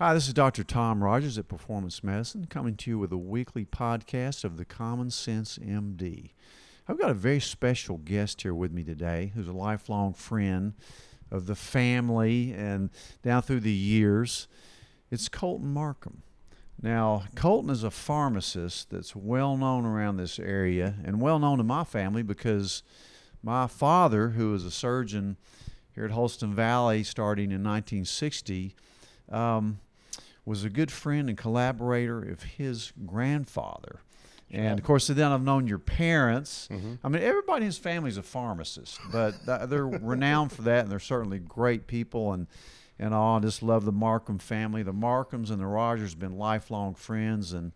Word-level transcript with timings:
Hi, 0.00 0.14
this 0.14 0.28
is 0.28 0.32
Dr. 0.32 0.62
Tom 0.62 1.02
Rogers 1.02 1.38
at 1.38 1.48
Performance 1.48 2.04
Medicine 2.04 2.46
coming 2.48 2.76
to 2.76 2.90
you 2.92 3.00
with 3.00 3.10
a 3.10 3.18
weekly 3.18 3.64
podcast 3.64 4.44
of 4.44 4.56
the 4.56 4.64
Common 4.64 5.10
Sense 5.10 5.58
MD. 5.58 6.30
I've 6.86 7.00
got 7.00 7.10
a 7.10 7.14
very 7.14 7.40
special 7.40 7.96
guest 7.96 8.42
here 8.42 8.54
with 8.54 8.70
me 8.70 8.84
today 8.84 9.32
who's 9.34 9.48
a 9.48 9.52
lifelong 9.52 10.12
friend 10.12 10.74
of 11.32 11.46
the 11.46 11.56
family 11.56 12.52
and 12.52 12.90
down 13.24 13.42
through 13.42 13.58
the 13.58 13.72
years. 13.72 14.46
It's 15.10 15.28
Colton 15.28 15.74
Marcum. 15.74 16.18
Now, 16.80 17.24
Colton 17.34 17.70
is 17.70 17.82
a 17.82 17.90
pharmacist 17.90 18.90
that's 18.90 19.16
well 19.16 19.56
known 19.56 19.84
around 19.84 20.18
this 20.18 20.38
area 20.38 20.94
and 21.04 21.20
well 21.20 21.40
known 21.40 21.58
to 21.58 21.64
my 21.64 21.82
family 21.82 22.22
because 22.22 22.84
my 23.42 23.66
father, 23.66 24.28
who 24.28 24.52
was 24.52 24.64
a 24.64 24.70
surgeon 24.70 25.38
here 25.92 26.04
at 26.04 26.12
Holston 26.12 26.54
Valley 26.54 27.02
starting 27.02 27.46
in 27.46 27.64
1960, 27.64 28.76
um, 29.30 29.80
was 30.48 30.64
a 30.64 30.70
good 30.70 30.90
friend 30.90 31.28
and 31.28 31.36
collaborator 31.36 32.22
of 32.22 32.42
his 32.42 32.92
grandfather. 33.04 34.00
And 34.50 34.78
of 34.78 34.84
course, 34.84 35.06
then 35.06 35.30
I've 35.30 35.42
known 35.42 35.66
your 35.66 35.78
parents. 35.78 36.68
Mm-hmm. 36.70 36.94
I 37.04 37.08
mean, 37.10 37.22
everybody 37.22 37.64
in 37.64 37.66
his 37.66 37.76
family 37.76 38.08
is 38.08 38.16
a 38.16 38.22
pharmacist, 38.22 38.98
but 39.12 39.34
they're 39.68 39.86
renowned 39.86 40.52
for 40.52 40.62
that, 40.62 40.84
and 40.84 40.90
they're 40.90 40.98
certainly 40.98 41.38
great 41.38 41.86
people. 41.86 42.32
And 42.32 42.46
and 42.98 43.14
all, 43.14 43.36
I 43.36 43.40
just 43.40 43.62
love 43.62 43.84
the 43.84 43.92
Marcum 43.92 44.40
family. 44.40 44.82
The 44.82 44.92
Marcums 44.92 45.50
and 45.50 45.60
the 45.60 45.66
Rogers 45.66 46.12
have 46.12 46.18
been 46.18 46.38
lifelong 46.38 46.94
friends, 46.94 47.52
and 47.52 47.72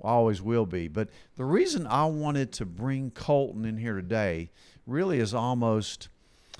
always 0.00 0.42
will 0.42 0.66
be. 0.66 0.88
But 0.88 1.10
the 1.36 1.44
reason 1.44 1.86
I 1.86 2.06
wanted 2.06 2.52
to 2.54 2.66
bring 2.66 3.12
Colton 3.12 3.64
in 3.64 3.78
here 3.78 3.94
today 3.94 4.50
really 4.84 5.20
is 5.20 5.32
almost 5.32 6.08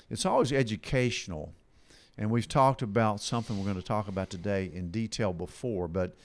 it's 0.09 0.25
always 0.25 0.53
educational 0.53 1.53
and 2.17 2.31
we've 2.31 2.47
talked 2.47 2.81
about 2.81 3.21
something 3.21 3.57
we're 3.57 3.65
going 3.65 3.75
to 3.75 3.81
talk 3.81 4.07
about 4.07 4.29
today 4.29 4.69
in 4.73 4.89
detail 4.89 5.33
before, 5.33 5.87
but 5.87 6.15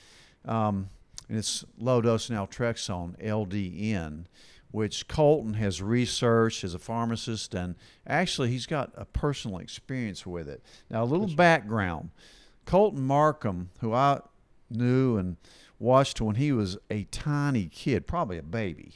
um, 0.44 0.88
and 1.28 1.38
it's 1.38 1.64
low 1.78 2.00
dose 2.00 2.28
naltrexone 2.28 3.16
(LDN), 3.22 4.24
which 4.70 5.06
Colton 5.08 5.54
has 5.54 5.82
researched 5.82 6.64
as 6.64 6.74
a 6.74 6.78
pharmacist, 6.78 7.54
and 7.54 7.74
actually 8.06 8.50
he's 8.50 8.66
got 8.66 8.92
a 8.96 9.04
personal 9.04 9.58
experience 9.58 10.26
with 10.26 10.48
it. 10.48 10.62
Now, 10.90 11.02
a 11.02 11.06
little 11.06 11.28
background: 11.28 12.10
Colton 12.64 13.06
Marcum, 13.06 13.68
who 13.80 13.92
I 13.92 14.20
knew 14.70 15.16
and 15.16 15.36
watched 15.78 16.20
when 16.20 16.36
he 16.36 16.52
was 16.52 16.78
a 16.90 17.04
tiny 17.04 17.66
kid, 17.66 18.06
probably 18.06 18.38
a 18.38 18.42
baby, 18.42 18.92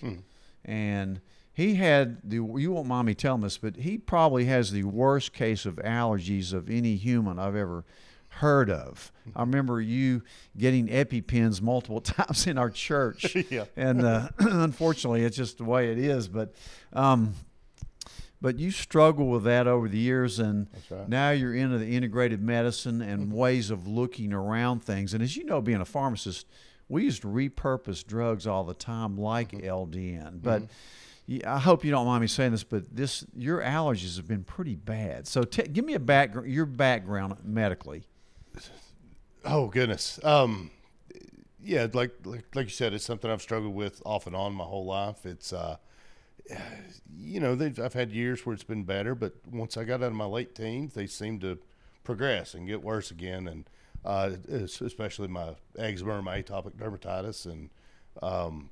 and 0.65 1.21
he 1.57 1.77
had 1.77 2.19
the 2.23 2.37
you 2.37 2.71
won't 2.73 2.87
mind 2.87 3.07
me 3.07 3.15
telling 3.15 3.41
this, 3.41 3.57
but 3.57 3.77
he 3.77 3.97
probably 3.97 4.45
has 4.45 4.73
the 4.73 4.83
worst 4.85 5.33
case 5.33 5.65
of 5.65 5.77
allergies 5.77 6.53
of 6.53 6.69
any 6.69 6.97
human 6.97 7.39
I've 7.39 7.57
ever 7.57 7.87
heard 8.29 8.69
of. 8.69 9.11
I 9.35 9.41
remember 9.41 9.81
you 9.81 10.21
getting 10.59 10.89
EpiPens 10.89 11.63
multiple 11.63 12.01
times 12.03 12.47
in 12.47 12.59
our 12.59 12.69
church, 12.69 13.35
Yeah. 13.51 13.65
and 13.75 14.03
uh, 14.05 14.29
unfortunately, 14.39 15.25
it's 15.25 15.39
just 15.39 15.57
the 15.57 15.65
way 15.65 15.91
it 15.91 15.99
is. 15.99 16.29
But 16.29 16.53
um, 16.93 17.33
but 18.43 18.59
you 18.59 18.71
struggle 18.71 19.29
with 19.29 19.45
that 19.45 19.67
over 19.67 19.89
the 19.89 19.97
years, 19.97 20.39
and 20.39 20.67
right. 20.91 21.09
now 21.09 21.31
you're 21.31 21.55
into 21.55 21.79
the 21.79 21.97
integrated 21.97 22.43
medicine 22.43 23.01
and 23.01 23.33
ways 23.33 23.71
of 23.71 23.87
looking 23.89 24.35
around 24.35 24.81
things. 24.81 25.15
And 25.15 25.23
as 25.23 25.39
you 25.39 25.45
know, 25.45 25.63
being 25.63 25.81
a 25.81 25.87
pharmacist, 25.87 26.47
we 26.87 27.05
used 27.05 27.23
to 27.23 27.29
repurpose 27.29 28.07
drugs 28.07 28.47
all 28.47 28.65
the 28.65 28.75
time, 28.75 29.17
like 29.17 29.53
LDN. 29.53 30.43
But 30.43 30.61
yeah, 30.61 30.67
I 31.45 31.59
hope 31.59 31.85
you 31.85 31.91
don't 31.91 32.07
mind 32.07 32.21
me 32.21 32.29
saying 32.29 32.53
this, 32.53 32.63
but 32.63 32.95
this 32.95 33.25
your 33.35 33.61
allergies 33.61 34.17
have 34.17 34.29
been 34.29 34.45
pretty 34.45 34.77
bad. 34.77 35.27
So 35.27 35.43
t- 35.43 35.65
give 35.65 35.85
me 35.85 35.95
a 35.95 35.99
background, 35.99 36.49
your 36.49 36.67
background 36.67 37.37
medically. 37.43 38.05
Oh 39.45 39.67
goodness. 39.67 40.21
Um, 40.23 40.71
yeah, 41.61 41.89
like, 41.93 42.13
like 42.25 42.45
like 42.55 42.67
you 42.67 42.71
said, 42.71 42.95
it's 42.95 43.05
something 43.05 43.31
I've 43.31 43.43
struggled 43.43 43.75
with 43.75 44.01
off 44.05 44.27
and 44.29 44.37
on 44.37 44.55
my 44.55 44.65
whole 44.65 44.87
life. 44.87 45.27
It's 45.27 45.53
uh, 45.53 45.79
you 47.17 47.41
know, 47.41 47.59
I've 47.83 47.95
had 47.95 48.13
years 48.13 48.47
where 48.47 48.55
it's 48.55 48.63
been 48.65 48.85
better, 48.85 49.15
but 49.15 49.35
once 49.51 49.77
I 49.77 49.85
got 49.85 50.03
out 50.03 50.09
of 50.09 50.13
my 50.13 50.27
late 50.27 50.55
teens, 50.55 50.95
they 50.95 51.07
seem 51.07 51.41
to 51.41 51.59
progress 52.05 52.55
and 52.55 52.69
get 52.69 52.83
worse 52.83 53.11
again, 53.11 53.49
and 53.49 53.69
uh, 54.05 54.31
especially 54.81 55.27
my 55.27 55.57
eczema, 55.77 56.23
my 56.23 56.41
atopic 56.41 56.77
dermatitis, 56.77 57.47
and 57.47 57.71
um, 58.23 58.71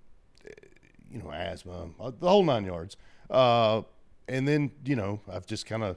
you 1.14 1.22
know, 1.22 1.32
asthma, 1.32 1.90
uh, 2.00 2.10
the 2.18 2.28
whole 2.28 2.42
nine 2.42 2.64
yards. 2.64 2.96
Uh, 3.30 3.82
and 4.28 4.48
then, 4.48 4.72
you 4.84 4.96
know, 4.96 5.20
I've 5.32 5.46
just 5.46 5.64
kind 5.64 5.84
of, 5.84 5.96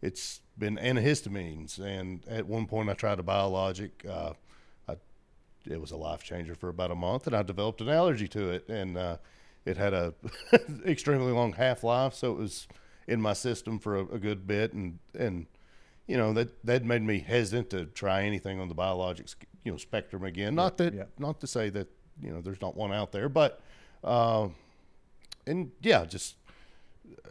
it's 0.00 0.40
been 0.56 0.76
antihistamines. 0.76 1.78
And 1.78 2.24
at 2.28 2.46
one 2.46 2.66
point 2.66 2.88
I 2.88 2.94
tried 2.94 3.18
a 3.18 3.22
biologic. 3.22 4.04
Uh, 4.08 4.32
I, 4.88 4.96
it 5.68 5.80
was 5.80 5.90
a 5.90 5.96
life 5.96 6.22
changer 6.22 6.54
for 6.54 6.68
about 6.68 6.90
a 6.90 6.94
month 6.94 7.26
and 7.26 7.34
I 7.34 7.42
developed 7.42 7.80
an 7.80 7.88
allergy 7.88 8.28
to 8.28 8.50
it. 8.50 8.68
And, 8.68 8.96
uh, 8.96 9.16
it 9.64 9.76
had 9.76 9.94
a 9.94 10.14
extremely 10.86 11.32
long 11.32 11.52
half 11.52 11.84
life. 11.84 12.14
So 12.14 12.32
it 12.32 12.38
was 12.38 12.68
in 13.06 13.20
my 13.20 13.32
system 13.32 13.78
for 13.78 13.96
a, 13.96 14.00
a 14.06 14.18
good 14.18 14.46
bit. 14.46 14.72
And, 14.72 14.98
and, 15.18 15.46
you 16.06 16.16
know, 16.16 16.32
that, 16.32 16.64
that 16.64 16.84
made 16.84 17.02
me 17.02 17.20
hesitant 17.20 17.70
to 17.70 17.86
try 17.86 18.24
anything 18.24 18.60
on 18.60 18.68
the 18.68 18.74
biologics, 18.74 19.34
you 19.64 19.72
know, 19.72 19.78
spectrum 19.78 20.24
again. 20.24 20.54
Not 20.54 20.78
that, 20.78 20.94
yeah. 20.94 21.04
not 21.18 21.40
to 21.40 21.46
say 21.46 21.70
that, 21.70 21.88
you 22.20 22.32
know, 22.32 22.40
there's 22.40 22.60
not 22.60 22.76
one 22.76 22.92
out 22.92 23.12
there, 23.12 23.28
but, 23.28 23.60
uh, 24.04 24.48
and 25.46 25.70
yeah, 25.80 26.04
just 26.04 26.36
uh, 27.08 27.28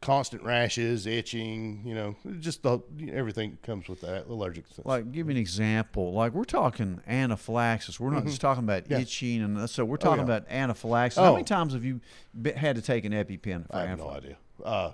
constant 0.00 0.42
rashes, 0.42 1.06
itching, 1.06 1.82
you 1.84 1.94
know, 1.94 2.16
just 2.40 2.62
the 2.62 2.80
everything 3.12 3.58
comes 3.62 3.88
with 3.88 4.00
that 4.02 4.26
allergic. 4.28 4.64
Like, 4.84 5.10
give 5.12 5.26
me 5.26 5.34
an 5.34 5.38
example. 5.40 6.12
Like, 6.12 6.32
we're 6.32 6.44
talking 6.44 7.00
anaphylaxis. 7.06 7.98
We're 7.98 8.10
not 8.10 8.24
just 8.26 8.40
talking 8.40 8.64
about 8.64 8.84
Mm-hmm. 8.84 8.92
Yeah. 8.92 8.98
itching, 9.00 9.42
and 9.42 9.68
so 9.70 9.84
we're 9.84 9.96
talking 9.96 10.26
yeah. 10.26 10.36
about 10.36 10.48
anaphylaxis. 10.50 11.18
How 11.18 11.30
Oh. 11.30 11.32
many 11.32 11.44
times 11.44 11.72
have 11.72 11.84
you 11.84 12.00
be, 12.40 12.52
had 12.52 12.76
to 12.76 12.82
take 12.82 13.04
an 13.04 13.12
EpiPen 13.12 13.66
for 13.68 13.76
I 13.76 13.86
have 13.86 13.98
no 13.98 14.10
idea. 14.10 14.36
Uh, 14.64 14.92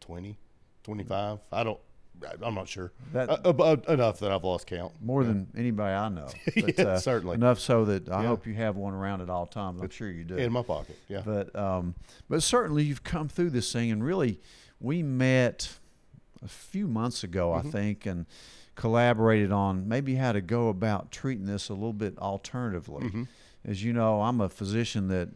20, 0.00 0.36
25. 0.84 1.38
I 1.52 1.64
don't. 1.64 1.78
I'm 2.42 2.54
not 2.54 2.68
sure. 2.68 2.92
That- 3.12 3.28
uh, 3.46 3.76
enough 3.88 4.18
that 4.20 4.30
I've 4.32 4.44
lost 4.44 4.66
count. 4.66 4.92
More 5.02 5.24
than 5.24 5.48
anybody 5.56 5.92
I 5.94 6.08
know. 6.08 6.28
But, 6.54 6.78
Yeah, 6.78 6.84
uh, 6.84 6.98
certainly. 6.98 7.34
Enough 7.34 7.58
so 7.60 7.84
that 7.86 8.08
I 8.08 8.22
Yeah. 8.22 8.28
hope 8.28 8.46
you 8.46 8.54
have 8.54 8.76
one 8.76 8.94
around 8.94 9.20
at 9.20 9.30
all 9.30 9.46
times. 9.46 9.80
I'm 9.82 9.90
sure 9.90 10.10
you 10.10 10.24
do. 10.24 10.36
in 10.36 10.52
my 10.52 10.62
pocket. 10.62 10.98
Yeah. 11.08 11.22
But 11.24 11.54
um, 11.56 11.94
but 12.28 12.42
certainly 12.42 12.84
you've 12.84 13.04
come 13.04 13.28
through 13.28 13.50
this 13.50 13.72
thing, 13.72 13.90
and 13.90 14.04
really, 14.04 14.40
we 14.80 15.02
met 15.02 15.78
a 16.44 16.48
few 16.48 16.86
months 16.88 17.22
ago, 17.24 17.50
Mm-hmm. 17.50 17.68
I 17.68 17.70
think, 17.70 18.06
and 18.06 18.26
collaborated 18.74 19.52
on 19.52 19.86
maybe 19.86 20.14
how 20.14 20.32
to 20.32 20.40
go 20.40 20.68
about 20.68 21.10
treating 21.12 21.46
this 21.46 21.68
a 21.68 21.74
little 21.74 21.92
bit 21.92 22.18
alternatively. 22.18 23.04
Mm-hmm. 23.04 23.22
As 23.64 23.84
you 23.84 23.92
know, 23.92 24.22
I'm 24.22 24.40
a 24.40 24.48
physician 24.48 25.08
that 25.08 25.28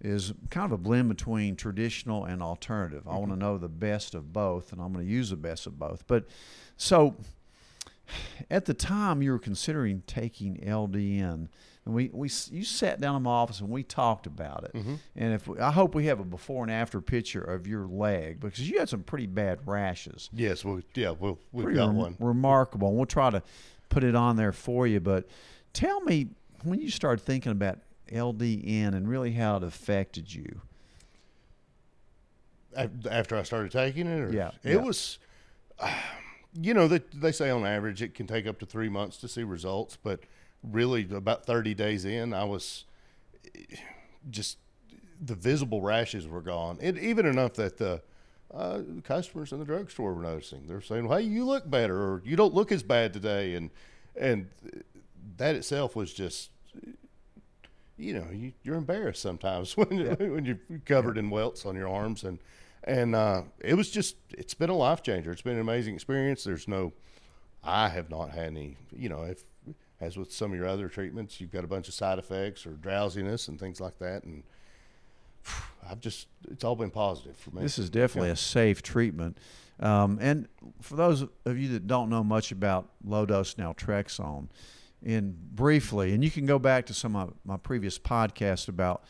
is 0.00 0.32
kind 0.50 0.66
of 0.66 0.72
a 0.72 0.78
blend 0.78 1.08
between 1.08 1.56
traditional 1.56 2.24
and 2.24 2.42
alternative. 2.42 3.06
I 3.06 3.12
want 3.12 3.26
to 3.26 3.32
mm-hmm. 3.32 3.40
know 3.40 3.58
the 3.58 3.68
best 3.68 4.14
of 4.14 4.32
both, 4.32 4.72
and 4.72 4.80
I'm 4.80 4.92
going 4.92 5.04
to 5.04 5.10
use 5.10 5.30
the 5.30 5.36
best 5.36 5.66
of 5.66 5.78
both. 5.78 6.06
But 6.06 6.26
so 6.76 7.16
at 8.50 8.64
the 8.66 8.74
time 8.74 9.22
you 9.22 9.32
were 9.32 9.38
considering 9.38 10.02
taking 10.06 10.56
LDN, 10.56 11.48
and 11.84 11.94
we, 11.94 12.10
we 12.12 12.28
you 12.50 12.64
sat 12.64 13.00
down 13.00 13.16
in 13.16 13.22
my 13.22 13.30
office 13.30 13.60
and 13.60 13.68
we 13.68 13.84
talked 13.84 14.26
about 14.26 14.64
it. 14.64 14.74
Mm-hmm. 14.74 14.94
And 15.14 15.34
if 15.34 15.46
we, 15.46 15.58
I 15.58 15.70
hope 15.70 15.94
we 15.94 16.06
have 16.06 16.18
a 16.18 16.24
before 16.24 16.64
and 16.64 16.72
after 16.72 17.00
picture 17.00 17.42
of 17.42 17.66
your 17.66 17.86
leg 17.86 18.40
because 18.40 18.68
you 18.68 18.80
had 18.80 18.88
some 18.88 19.04
pretty 19.04 19.26
bad 19.26 19.60
rashes. 19.66 20.28
yes. 20.32 20.64
Well. 20.64 20.80
Yeah. 20.94 21.10
Well, 21.10 21.38
we've 21.52 21.64
Pretty 21.64 21.78
got 21.78 21.86
rem- 21.86 21.96
one. 21.96 22.16
remarkable. 22.18 22.88
And 22.88 22.96
we'll 22.96 23.06
try 23.06 23.30
to 23.30 23.42
put 23.88 24.02
it 24.02 24.16
on 24.16 24.36
there 24.36 24.52
for 24.52 24.86
you. 24.88 24.98
But 24.98 25.28
tell 25.72 26.00
me 26.00 26.30
when 26.64 26.80
you 26.80 26.90
started 26.90 27.24
thinking 27.24 27.52
about 27.52 27.78
LDN 28.12 28.94
and 28.94 29.08
really 29.08 29.32
how 29.32 29.56
it 29.56 29.62
affected 29.62 30.32
you. 30.32 30.60
After 33.10 33.36
I 33.36 33.42
started 33.42 33.72
taking 33.72 34.06
it, 34.06 34.20
or 34.20 34.32
Yeah, 34.32 34.50
it 34.62 34.72
yeah. 34.72 34.76
was. 34.76 35.18
You 36.58 36.72
know, 36.72 36.88
they 36.88 37.00
they 37.12 37.32
say 37.32 37.50
on 37.50 37.66
average 37.66 38.00
it 38.00 38.14
can 38.14 38.26
take 38.26 38.46
up 38.46 38.58
to 38.60 38.64
three 38.64 38.88
months 38.88 39.18
to 39.18 39.28
see 39.28 39.42
results, 39.42 39.98
but 40.02 40.20
really 40.62 41.06
about 41.14 41.44
thirty 41.44 41.74
days 41.74 42.06
in, 42.06 42.32
I 42.32 42.44
was 42.44 42.86
just 44.30 44.56
the 45.20 45.34
visible 45.34 45.82
rashes 45.82 46.26
were 46.26 46.40
gone. 46.40 46.78
It 46.80 46.96
even 46.96 47.26
enough 47.26 47.52
that 47.54 47.76
the 47.76 48.00
uh, 48.54 48.80
customers 49.04 49.52
in 49.52 49.58
the 49.58 49.66
drugstore 49.66 50.14
were 50.14 50.22
noticing. 50.22 50.66
They're 50.66 50.80
saying, 50.80 51.08
"Hey, 51.08 51.20
you 51.22 51.44
look 51.44 51.68
better," 51.68 51.94
or 51.98 52.22
"You 52.24 52.36
don't 52.36 52.54
look 52.54 52.72
as 52.72 52.82
bad 52.82 53.12
today," 53.12 53.54
and 53.54 53.68
and 54.18 54.48
that 55.36 55.56
itself 55.56 55.94
was 55.94 56.14
just 56.14 56.48
you 57.96 58.14
know, 58.14 58.26
you, 58.32 58.52
you're 58.62 58.76
embarrassed 58.76 59.22
sometimes 59.22 59.76
when 59.76 59.88
when 60.18 60.44
you're 60.44 60.60
covered 60.84 61.18
in 61.18 61.30
welts 61.30 61.66
on 61.66 61.76
your 61.76 61.88
arms, 61.88 62.24
and 62.24 62.38
and 62.84 63.14
uh, 63.14 63.42
it 63.60 63.74
was 63.74 63.90
just 63.90 64.16
it's 64.30 64.54
been 64.54 64.70
a 64.70 64.76
life 64.76 65.02
changer. 65.02 65.30
It's 65.32 65.42
been 65.42 65.54
an 65.54 65.60
amazing 65.60 65.94
experience. 65.94 66.44
There's 66.44 66.68
no, 66.68 66.92
I 67.64 67.88
have 67.88 68.10
not 68.10 68.30
had 68.30 68.46
any, 68.46 68.76
you 68.92 69.08
know, 69.08 69.22
if 69.22 69.44
as 70.00 70.16
with 70.16 70.30
some 70.30 70.52
of 70.52 70.58
your 70.58 70.68
other 70.68 70.88
treatments, 70.88 71.40
you've 71.40 71.52
got 71.52 71.64
a 71.64 71.68
bunch 71.68 71.88
of 71.88 71.94
side 71.94 72.18
effects 72.18 72.66
or 72.66 72.72
drowsiness 72.72 73.48
and 73.48 73.58
things 73.58 73.80
like 73.80 73.98
that, 73.98 74.24
and 74.24 74.42
I've 75.88 76.00
just 76.00 76.28
it's 76.50 76.64
all 76.64 76.76
been 76.76 76.90
positive 76.90 77.36
for 77.36 77.50
me. 77.50 77.62
This 77.62 77.78
is 77.78 77.90
definitely 77.90 78.30
a 78.30 78.36
safe 78.36 78.82
treatment. 78.82 79.38
Um, 79.78 80.18
and 80.22 80.48
for 80.80 80.96
those 80.96 81.22
of 81.44 81.58
you 81.58 81.68
that 81.68 81.86
don't 81.86 82.08
know 82.08 82.24
much 82.24 82.50
about 82.50 82.88
low 83.04 83.26
dose 83.26 83.54
naltrexone, 83.54 84.48
in 85.02 85.36
briefly, 85.52 86.12
and 86.12 86.24
you 86.24 86.30
can 86.30 86.46
go 86.46 86.58
back 86.58 86.86
to 86.86 86.94
some 86.94 87.14
of 87.16 87.34
my 87.44 87.56
previous 87.56 87.98
podcasts 87.98 88.68
about 88.68 89.04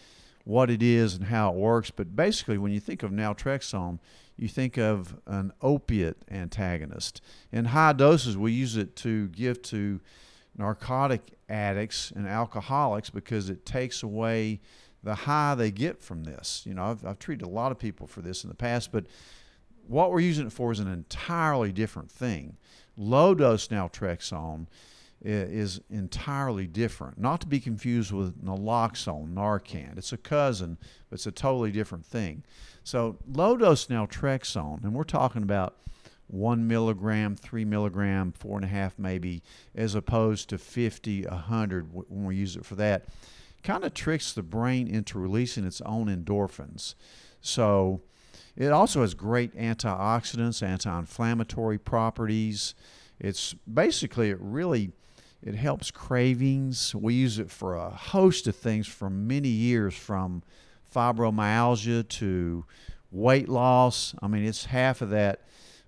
what 0.44 0.70
it 0.70 0.82
is 0.82 1.14
and 1.14 1.24
how 1.24 1.50
it 1.50 1.56
works. 1.56 1.90
But 1.90 2.14
basically, 2.14 2.58
when 2.58 2.72
you 2.72 2.80
think 2.80 3.02
of 3.02 3.10
naltrexone, 3.10 3.98
you 4.36 4.48
think 4.48 4.76
of 4.76 5.16
an 5.26 5.52
opiate 5.62 6.18
antagonist. 6.30 7.20
In 7.50 7.66
high 7.66 7.94
doses, 7.94 8.36
we 8.36 8.52
use 8.52 8.76
it 8.76 8.94
to 8.96 9.28
give 9.28 9.62
to 9.62 10.00
narcotic 10.56 11.32
addicts 11.48 12.10
and 12.14 12.26
alcoholics 12.26 13.10
because 13.10 13.50
it 13.50 13.64
takes 13.64 14.02
away 14.02 14.60
the 15.02 15.14
high 15.14 15.54
they 15.54 15.70
get 15.70 16.02
from 16.02 16.24
this. 16.24 16.62
You 16.66 16.74
know, 16.74 16.84
I've, 16.84 17.04
I've 17.04 17.18
treated 17.18 17.44
a 17.44 17.50
lot 17.50 17.72
of 17.72 17.78
people 17.78 18.06
for 18.06 18.20
this 18.20 18.44
in 18.44 18.48
the 18.48 18.54
past, 18.54 18.92
but 18.92 19.06
what 19.86 20.10
we're 20.10 20.20
using 20.20 20.46
it 20.46 20.52
for 20.52 20.72
is 20.72 20.80
an 20.80 20.88
entirely 20.88 21.72
different 21.72 22.10
thing. 22.10 22.56
Low 22.96 23.34
dose 23.34 23.68
naltrexone 23.68 24.66
is 25.22 25.80
entirely 25.90 26.66
different. 26.66 27.18
Not 27.18 27.40
to 27.40 27.46
be 27.46 27.60
confused 27.60 28.12
with 28.12 28.44
naloxone, 28.44 29.34
Narcan. 29.34 29.96
It's 29.98 30.12
a 30.12 30.18
cousin, 30.18 30.78
but 31.08 31.16
it's 31.16 31.26
a 31.26 31.32
totally 31.32 31.72
different 31.72 32.04
thing. 32.04 32.44
So 32.84 33.18
low 33.26 33.56
dose 33.56 33.86
naltrexone, 33.86 34.84
and 34.84 34.94
we're 34.94 35.04
talking 35.04 35.42
about 35.42 35.76
one 36.28 36.66
milligram, 36.66 37.36
three 37.36 37.64
milligram, 37.64 38.32
four 38.32 38.58
and 38.58 38.64
a 38.64 38.68
half 38.68 38.98
maybe, 38.98 39.42
as 39.74 39.94
opposed 39.94 40.48
to 40.50 40.58
50, 40.58 41.24
100 41.24 41.92
when 41.92 42.24
we 42.24 42.36
use 42.36 42.56
it 42.56 42.64
for 42.64 42.74
that, 42.76 43.06
kind 43.62 43.84
of 43.84 43.94
tricks 43.94 44.32
the 44.32 44.42
brain 44.42 44.86
into 44.86 45.18
releasing 45.18 45.64
its 45.64 45.80
own 45.82 46.06
endorphins. 46.06 46.94
So 47.40 48.02
it 48.56 48.72
also 48.72 49.02
has 49.02 49.14
great 49.14 49.56
antioxidants, 49.56 50.62
anti-inflammatory 50.62 51.78
properties. 51.78 52.74
It's 53.18 53.54
basically 53.54 54.30
it 54.30 54.38
really 54.40 54.92
it 55.42 55.54
helps 55.54 55.90
cravings. 55.90 56.94
We 56.94 57.14
use 57.14 57.38
it 57.38 57.50
for 57.50 57.74
a 57.74 57.90
host 57.90 58.46
of 58.46 58.56
things 58.56 58.86
for 58.86 59.10
many 59.10 59.48
years, 59.48 59.94
from 59.94 60.42
fibromyalgia 60.94 62.08
to 62.08 62.64
weight 63.10 63.48
loss. 63.48 64.14
I 64.22 64.28
mean, 64.28 64.44
it's 64.44 64.66
half 64.66 65.02
of 65.02 65.10
that 65.10 65.42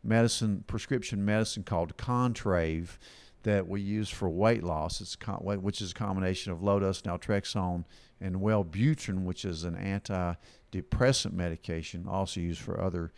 medicine, 0.04 0.64
prescription 0.66 1.24
medicine 1.24 1.62
called 1.64 1.96
Contrave 1.96 2.98
that 3.42 3.68
we 3.68 3.80
use 3.80 4.10
for 4.10 4.28
weight 4.28 4.62
loss. 4.62 5.00
It's 5.00 5.16
which 5.16 5.80
is 5.80 5.92
a 5.92 5.94
combination 5.94 6.52
of 6.52 6.60
dose 6.60 7.02
naltrexone 7.02 7.84
and 8.20 8.36
Wellbutrin, 8.36 9.24
which 9.24 9.44
is 9.44 9.64
an 9.64 9.74
antidepressant 9.74 11.32
medication, 11.32 12.06
also 12.08 12.40
used 12.40 12.60
for 12.60 12.80
other 12.80 13.12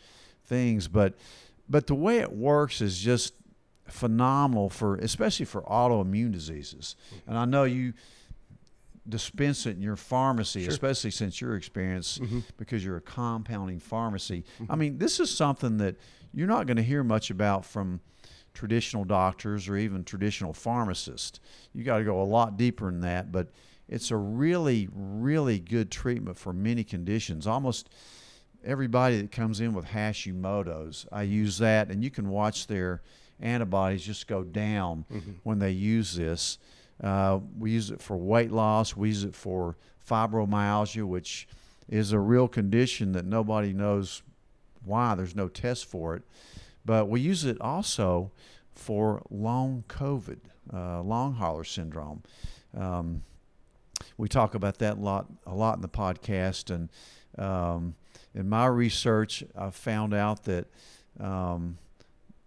things. 0.45 0.89
But 0.89 1.15
but 1.69 1.87
the 1.87 1.95
way 1.95 2.19
it 2.19 2.33
works 2.33 2.81
is 2.81 2.99
just 2.99 3.35
phenomenal 3.91 4.69
for 4.69 4.97
especially 4.97 5.47
for 5.47 5.63
autoimmune 5.63 6.33
diseases. 6.33 6.97
And 7.27 7.37
I 7.37 7.45
know 7.45 7.65
you 7.65 7.93
dispense 9.09 9.67
it 9.67 9.77
in 9.77 9.83
your 9.83 9.97
pharmacy, 9.97 10.63
sure. 10.63 10.71
especially 10.71 11.11
since 11.11 11.41
your 11.41 11.57
experience 11.57 12.19
mm-hmm. 12.19 12.41
because 12.57 12.85
you're 12.85 12.97
a 12.97 13.03
compounding 13.03 13.81
pharmacy. 13.81 14.45
Mm-hmm. 14.61 14.73
I 14.73 14.77
mean, 14.77 14.99
this 14.99 15.21
is 15.21 15.35
something 15.35 15.79
that 15.79 15.97
you're 16.33 16.49
not 16.49 16.67
going 16.67 16.77
to 16.77 16.83
hear 16.83 17.03
much 17.03 17.31
about 17.31 17.65
from 17.65 18.01
traditional 18.55 19.05
doctors 19.05 19.69
or 19.69 19.77
even 19.77 20.05
traditional 20.05 20.53
pharmacists. 20.53 21.41
You 21.73 21.85
got 21.85 21.99
to 21.99 22.05
go 22.05 22.21
a 22.21 22.25
lot 22.25 22.57
deeper 22.57 22.87
than 22.87 23.01
that, 23.01 23.33
but 23.33 23.49
it's 23.89 24.11
a 24.11 24.17
really, 24.17 24.89
really 24.93 25.59
good 25.59 25.91
treatment 25.91 26.39
for 26.39 26.53
many 26.53 26.85
conditions. 26.85 27.47
Almost 27.47 27.91
everybody 28.65 29.21
that 29.21 29.33
comes 29.33 29.61
in 29.61 29.73
with 29.73 29.87
Hashimoto's, 29.87 31.07
I 31.11 31.23
use 31.23 31.59
that, 31.59 31.89
and 31.91 32.05
you 32.05 32.11
can 32.11 32.29
watch 32.29 32.67
their 32.67 33.03
antibodies 33.41 34.05
just 34.05 34.27
go 34.27 34.43
down 34.43 35.05
mm-hmm. 35.13 35.33
when 35.43 35.59
they 35.59 35.71
use 35.71 36.15
this. 36.15 36.59
Uh, 37.03 37.41
we 37.59 37.71
use 37.73 37.91
it 37.91 38.01
for 38.01 38.17
weight 38.17 38.53
loss. 38.53 38.97
We 38.97 39.09
use 39.09 39.25
it 39.25 39.35
for 39.35 39.77
fibromyalgia, 40.09 41.05
which 41.05 41.49
is 41.89 42.13
a 42.13 42.19
real 42.19 42.49
condition 42.49 43.13
that 43.13 43.25
nobody 43.25 43.73
knows 43.73 44.23
why. 44.85 45.15
There's 45.15 45.35
no 45.35 45.49
test 45.49 45.87
for 45.87 46.15
it. 46.17 46.23
But 46.85 47.09
we 47.09 47.21
use 47.21 47.45
it 47.45 47.61
also 47.61 48.31
for 48.75 49.23
long 49.31 49.85
COVID, 49.89 50.39
uh, 50.73 51.03
long 51.03 51.35
hauler 51.35 51.65
syndrome. 51.65 52.23
Um, 52.77 53.23
we 54.17 54.29
talk 54.29 54.55
about 54.55 54.79
that 54.79 54.97
a 54.97 55.01
lot, 55.01 55.27
a 55.47 55.55
lot 55.55 55.77
in 55.77 55.83
the 55.83 55.89
podcast. 55.89 56.75
And 56.75 56.89
um, 57.39 57.95
in 58.35 58.49
my 58.49 58.67
research, 58.67 59.45
I 59.57 59.71
found 59.71 60.15
out 60.15 60.45
that 60.45 60.67
um, 61.19 61.79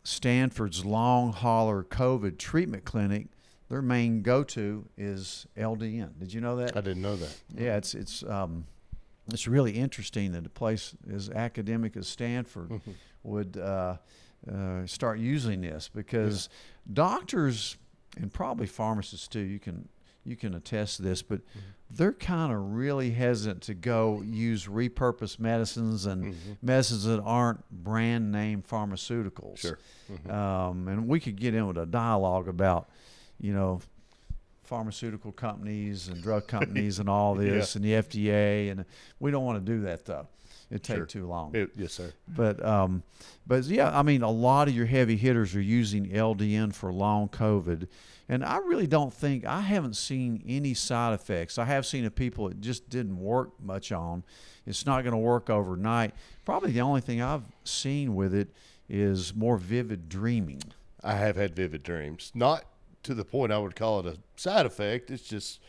Stanford's 0.04 0.86
long 0.86 1.32
hauler 1.32 1.84
COVID 1.84 2.38
treatment 2.38 2.84
clinic, 2.86 3.28
their 3.70 3.82
main 3.82 4.22
go-to 4.22 4.88
is 4.98 5.48
LDN. 5.58 6.20
Did 6.20 6.34
you 6.34 6.42
know 6.42 6.58
that? 6.58 6.76
I 6.76 6.82
didn't 6.82 7.02
know 7.02 7.16
that. 7.16 7.36
Yeah, 7.56 7.78
it's 7.78 7.96
it's 7.96 8.24
um, 8.24 8.66
it's 9.32 9.48
really 9.48 9.72
interesting 9.72 10.34
that 10.34 10.46
a 10.46 10.50
place 10.50 10.94
as 11.12 11.30
academic 11.30 11.96
as 11.96 12.08
Stanford 12.08 12.70
mm-hmm. 12.70 12.92
would 13.24 13.58
uh, 13.58 13.98
uh, 14.52 14.86
start 14.86 15.20
using 15.20 15.62
this 15.62 15.90
because 15.94 16.50
yeah. 16.52 16.94
doctors 16.94 17.78
and 18.18 18.32
probably 18.32 18.68
pharmacists 18.68 19.28
too. 19.28 19.40
You 19.40 19.60
can 19.60 19.88
you 20.26 20.36
can 20.36 20.54
attest 20.54 20.98
to 20.98 21.04
this, 21.04 21.22
but 21.22 21.40
mm-hmm. 21.40 21.60
They're 21.96 22.14
kind 22.14 22.52
of 22.52 22.74
really 22.74 23.12
hesitant 23.12 23.62
to 23.64 23.74
go 23.74 24.22
use 24.26 24.66
repurposed 24.66 25.40
medicines 25.40 26.06
and 26.06 26.34
mm-hmm. 26.34 26.54
medicines 26.62 27.04
that 27.04 27.22
aren't 27.22 27.70
brand 27.72 28.32
name 28.32 28.64
pharmaceuticals. 28.68 29.60
Sure. 29.60 29.80
Mm-hmm. 30.12 30.32
Um, 30.32 30.88
and 30.88 31.08
we 31.08 31.20
could 31.20 31.36
get 31.36 31.54
in 31.54 31.68
with 31.68 31.78
a 31.78 31.86
dialogue 31.86 32.48
about, 32.48 32.90
you 33.40 33.54
know, 33.54 33.82
pharmaceutical 34.64 35.32
companies 35.32 36.08
and 36.08 36.22
drug 36.22 36.48
companies 36.48 37.00
and 37.00 37.10
all 37.10 37.36
this 37.36 37.76
yeah. 37.76 37.80
and 37.80 37.86
the 37.86 38.20
FDA, 38.20 38.72
and 38.72 38.86
we 39.20 39.32
don't 39.32 39.46
want 39.46 39.64
to 39.64 39.72
do 39.72 39.82
that 39.82 40.06
though. 40.06 40.28
Take 40.72 40.98
sure. 40.98 41.06
too 41.06 41.28
long. 41.28 41.56
It, 41.56 41.70
yes, 41.76 41.94
sir. 41.94 42.12
But 42.28 42.64
um, 42.66 43.04
but 43.46 43.66
yeah, 43.66 43.96
I 43.96 44.02
mean, 44.02 44.24
a 44.24 44.32
lot 44.32 44.68
of 44.68 44.76
your 44.76 44.88
heavy 44.88 45.18
hitters 45.18 45.56
are 45.56 45.62
using 45.62 46.10
LDN 46.10 46.74
for 46.74 46.92
long 46.92 47.30
COVID, 47.30 47.88
and 48.28 48.44
I 48.44 48.58
really 48.58 48.88
don't 48.88 49.14
think 49.14 49.46
I 49.46 49.62
haven't 49.62 49.96
seen 49.96 50.44
any 50.48 50.74
side 50.74 51.14
effects. 51.14 51.60
I 51.60 51.66
have 51.66 51.86
seen 51.86 52.06
a 52.06 52.12
people 52.12 52.48
it 52.48 52.60
just 52.60 52.90
didn't 52.90 53.20
work 53.20 53.52
much 53.62 53.92
on. 53.92 54.24
It's 54.66 54.86
not 54.86 55.04
going 55.04 55.12
to 55.12 55.18
work 55.18 55.50
overnight. 55.50 56.16
Probably 56.44 56.72
the 56.72 56.82
only 56.82 57.02
thing 57.02 57.22
I've 57.22 57.44
seen 57.64 58.16
with 58.16 58.34
it 58.34 58.50
is 58.90 59.36
more 59.36 59.58
vivid 59.58 60.10
dreaming. 60.10 60.62
I 61.04 61.16
have 61.16 61.36
had 61.36 61.56
vivid 61.56 61.84
dreams, 61.84 62.32
not 62.34 62.64
to 63.04 63.14
the 63.14 63.26
point 63.26 63.52
I 63.52 63.60
would 63.60 63.76
call 63.76 64.00
it 64.00 64.06
a 64.06 64.18
side 64.36 64.66
effect. 64.66 65.12
It's 65.12 65.24
just 65.24 65.60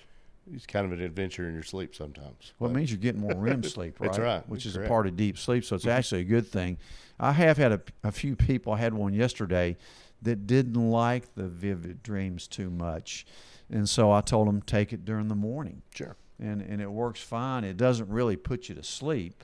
it's 0.52 0.66
kind 0.66 0.84
of 0.84 0.92
an 0.92 1.00
adventure 1.00 1.48
in 1.48 1.54
your 1.54 1.62
sleep 1.62 1.94
sometimes. 1.94 2.52
Well, 2.58 2.70
it 2.70 2.74
means 2.74 2.90
you're 2.90 2.98
getting 2.98 3.20
more 3.20 3.34
REM 3.34 3.62
sleep, 3.64 4.00
right? 4.00 4.08
That's 4.08 4.18
right. 4.18 4.48
Which 4.48 4.64
That's 4.64 4.72
is 4.72 4.76
correct. 4.76 4.88
a 4.88 4.90
part 4.90 5.06
of 5.06 5.16
deep 5.16 5.38
sleep, 5.38 5.64
so 5.64 5.76
it's 5.76 5.86
actually 5.98 6.22
a 6.22 6.24
good 6.24 6.46
thing. 6.46 6.78
I 7.18 7.32
have 7.32 7.56
had 7.56 7.72
a, 7.72 7.80
a 8.02 8.12
few 8.12 8.36
people. 8.36 8.72
I 8.72 8.78
had 8.78 8.94
one 8.94 9.14
yesterday 9.14 9.76
that 10.22 10.46
didn't 10.46 10.90
like 10.90 11.34
the 11.34 11.48
vivid 11.48 12.02
dreams 12.02 12.46
too 12.46 12.70
much, 12.70 13.26
and 13.70 13.88
so 13.88 14.10
I 14.12 14.20
told 14.20 14.48
them 14.48 14.62
take 14.62 14.92
it 14.92 15.04
during 15.04 15.28
the 15.28 15.34
morning. 15.34 15.82
Sure. 15.94 16.16
And 16.40 16.60
and 16.60 16.80
it 16.82 16.90
works 16.90 17.20
fine. 17.20 17.64
It 17.64 17.76
doesn't 17.76 18.08
really 18.08 18.36
put 18.36 18.68
you 18.68 18.74
to 18.74 18.82
sleep, 18.82 19.42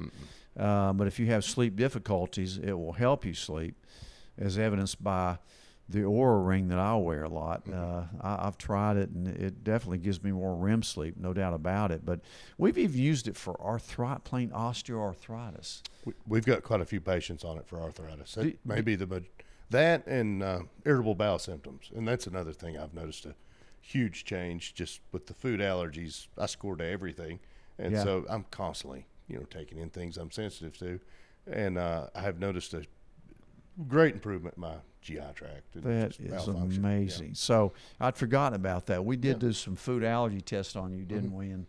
uh, 0.59 0.93
but 0.93 1.07
if 1.07 1.19
you 1.19 1.27
have 1.27 1.45
sleep 1.45 1.77
difficulties, 1.77 2.59
it 2.59 2.73
will 2.73 2.93
help 2.93 3.25
you 3.25 3.33
sleep, 3.33 3.77
as 4.37 4.59
evidenced 4.59 5.03
by 5.03 5.39
the 5.91 6.01
Oura 6.01 6.47
ring 6.47 6.69
that 6.69 6.79
I 6.79 6.95
wear 6.97 7.25
a 7.25 7.29
lot. 7.29 7.65
Mm-hmm. 7.65 8.23
Uh, 8.23 8.37
I, 8.39 8.45
have 8.45 8.59
tried 8.59 8.97
it, 8.97 9.11
and 9.11 9.27
it 9.27 9.65
definitely 9.65 9.99
gives 9.99 10.23
me 10.23 10.31
more 10.31 10.55
REM 10.55 10.83
sleep, 10.83 11.17
no 11.17 11.33
doubt 11.33 11.53
about 11.53 11.91
it. 11.91 12.05
But 12.05 12.21
we've 12.59 12.79
even 12.79 12.99
used 12.99 13.27
it 13.27 13.37
for 13.37 13.61
arthritis, 13.61 14.23
plain 14.25 14.51
osteoarthritis. 14.51 15.83
We, 16.27 16.39
have 16.39 16.47
got 16.47 16.63
quite 16.63 16.81
a 16.81 16.85
few 16.85 17.01
patients 17.01 17.45
on 17.45 17.59
it 17.59 17.67
for 17.67 17.81
arthritis. 17.81 18.35
That 18.35 18.59
maybe 18.65 18.95
the 18.95 19.25
that 19.71 20.07
and 20.07 20.43
uh, 20.43 20.61
irritable 20.85 21.15
bowel 21.15 21.39
symptoms, 21.39 21.91
and 21.95 22.07
that's 22.07 22.27
another 22.27 22.53
thing 22.53 22.79
I've 22.79 22.95
noticed 22.95 23.27
a 23.27 23.35
huge 23.81 24.25
change 24.25 24.75
just 24.75 25.01
with 25.13 25.27
the 25.27 25.35
food 25.35 25.61
allergies. 25.61 26.29
I 26.39 26.47
score 26.47 26.77
to 26.77 26.85
everything, 26.85 27.41
and 27.79 27.93
yeah. 27.93 28.05
so 28.05 28.25
I'm 28.29 28.45
constantly, 28.51 29.07
you 29.29 29.37
know, 29.39 29.45
taking 29.51 29.79
in 29.79 29.91
things 29.91 30.17
I'm 30.17 30.31
sensitive 30.31 30.79
to, 30.79 31.01
and 31.47 31.79
uh, 31.79 32.07
I 32.15 32.21
have 32.21 32.39
noticed 32.39 32.75
a 32.75 32.85
great 33.89 34.15
improvement 34.15 34.57
in 34.57 34.63
my 34.63 34.75
GI 35.03 35.21
tract. 35.35 35.63
That 35.75 36.19
is 36.19 36.49
amazing. 36.49 37.29
Yeah. 37.29 37.35
So 37.35 37.73
I'd 38.01 38.17
forgotten 38.17 38.55
about 38.55 38.87
that. 38.87 39.05
We 39.05 39.17
did 39.17 39.37
yeah. 39.37 39.49
do 39.49 39.53
some 39.53 39.77
food 39.77 40.05
allergy 40.05 40.41
tests 40.41 40.77
on 40.77 40.93
you, 40.93 41.05
didn't 41.05 41.31
mm-hmm. 41.31 41.39
we? 41.39 41.51
And 41.51 41.67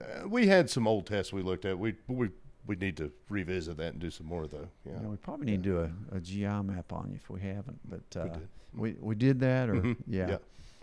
uh, 0.00 0.28
we 0.28 0.46
had 0.46 0.70
some 0.70 0.86
old 0.86 1.06
tests 1.06 1.32
we 1.32 1.42
looked 1.42 1.64
at. 1.64 1.78
We 1.78 1.94
we 2.08 2.30
we 2.66 2.76
need 2.76 2.96
to 2.98 3.12
revisit 3.28 3.76
that 3.78 3.92
and 3.92 3.98
do 4.00 4.10
some 4.10 4.26
more 4.26 4.46
though. 4.46 4.68
Yeah, 4.86 4.92
yeah 5.02 5.08
we 5.08 5.16
probably 5.16 5.46
need 5.46 5.62
to 5.64 5.68
do 5.68 5.78
a, 5.80 6.16
a, 6.16 6.20
GI 6.20 6.44
map 6.44 6.92
on 6.92 7.08
you 7.10 7.16
if 7.16 7.28
we 7.28 7.40
haven't. 7.40 7.80
But 7.84 8.20
uh, 8.20 8.24
we, 8.24 8.30
did. 8.30 8.48
we, 8.74 8.96
we 9.00 9.14
did 9.14 9.40
that, 9.40 9.68
or 9.68 9.74
mm-hmm. 9.74 9.92
yeah. 10.06 10.28
yeah, 10.28 10.36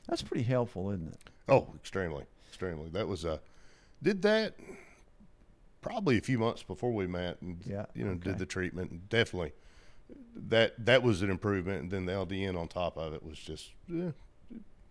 that's 0.08 0.22
pretty 0.22 0.44
helpful, 0.44 0.92
isn't 0.92 1.08
it? 1.08 1.20
Oh, 1.48 1.68
extremely, 1.76 2.26
extremely. 2.50 2.90
That 2.90 3.08
was 3.08 3.26
a 3.26 3.34
uh, 3.34 3.38
did 4.04 4.22
that 4.24 4.54
probably 5.82 6.18
a 6.18 6.22
few 6.22 6.38
months 6.38 6.64
before 6.64 6.92
we 6.92 7.08
met 7.08 7.42
and 7.42 7.62
Yeah, 7.66 7.86
you 7.96 8.06
know 8.06 8.12
okay. 8.12 8.32
did 8.32 8.40
the 8.40 8.46
treatment. 8.46 8.92
And 8.92 9.10
definitely, 9.10 9.54
that 10.36 10.86
that 10.86 11.04
was 11.04 11.22
an 11.22 11.30
improvement. 11.30 11.84
And 11.84 11.92
then 11.92 12.06
the 12.06 12.14
LDN 12.14 12.58
on 12.58 12.68
top 12.68 12.98
of 12.98 13.14
it 13.14 13.24
was 13.24 13.38
just 13.38 13.72
eh, 13.92 14.12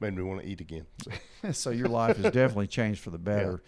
made 0.00 0.14
me 0.16 0.22
want 0.22 0.42
to 0.42 0.46
eat 0.46 0.60
again. 0.60 0.86
So, 1.42 1.52
so 1.52 1.70
your 1.70 1.88
life 1.88 2.16
has 2.16 2.32
definitely 2.32 2.66
changed 2.66 3.00
for 3.00 3.10
the 3.10 3.18
better, 3.18 3.62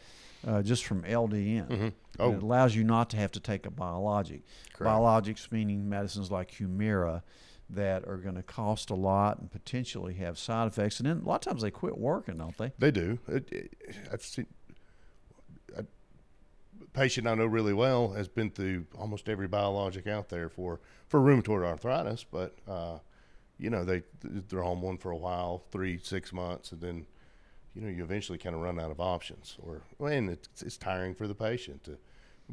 uh, 0.47 0.63
just 0.63 0.85
from 0.85 1.03
LDN. 1.03 1.69
Mhm. 1.69 1.93
Oh. 2.21 2.33
it 2.33 2.43
allows 2.43 2.75
you 2.75 2.83
not 2.83 3.11
to 3.11 3.17
have 3.17 3.31
to 3.33 3.41
take 3.41 3.65
a 3.65 3.71
biologic. 3.71 4.43
Correct. 4.73 4.93
Biologics 4.93 5.53
meaning 5.53 5.89
medicines 5.89 6.31
like 6.33 6.51
Humira 6.53 7.23
that 7.71 8.05
are 8.09 8.17
going 8.17 8.35
to 8.35 8.43
cost 8.43 8.91
a 8.91 8.95
lot 8.95 9.39
and 9.39 9.51
potentially 9.53 10.15
have 10.15 10.39
side 10.39 10.67
effects. 10.67 10.99
And 11.01 11.09
then 11.09 11.19
a 11.19 11.29
lot 11.29 11.37
of 11.47 11.51
times 11.53 11.63
they 11.63 11.71
quit 11.71 11.97
working, 11.99 12.39
don't 12.39 12.57
they? 12.57 12.73
They 12.79 12.91
do. 12.91 13.19
I've 14.11 14.23
seen 14.23 14.47
patient 16.93 17.27
I 17.27 17.35
know 17.35 17.47
really 17.47 17.73
well 17.73 18.13
has 18.13 18.29
been 18.29 18.51
through 18.51 18.87
almost 18.99 19.29
every 19.29 19.49
biologic 19.49 20.07
out 20.07 20.29
there 20.29 20.49
for 20.49 20.81
for 21.07 21.21
rheumatoid 21.21 21.65
arthritis, 21.65 22.25
but 22.25 22.57
uh, 22.67 22.99
you 23.59 23.71
know 23.71 23.85
they 23.85 24.03
they're 24.23 24.65
on 24.65 24.81
one 24.81 24.99
for 24.99 25.11
a 25.11 25.17
while, 25.17 25.65
three 25.71 25.99
six 25.99 26.33
months, 26.33 26.73
and 26.73 26.81
then 26.81 27.07
you 27.75 27.83
know 27.83 27.89
you 27.89 28.03
eventually 28.03 28.39
kind 28.39 28.55
of 28.55 28.63
run 28.63 28.79
out 28.79 28.91
of 28.91 29.01
options, 29.01 29.57
or 29.63 29.83
and 30.09 30.31
it's, 30.31 30.63
it's 30.63 30.77
tiring 30.77 31.15
for 31.15 31.27
the 31.27 31.35
patient 31.35 31.85
to 31.85 31.99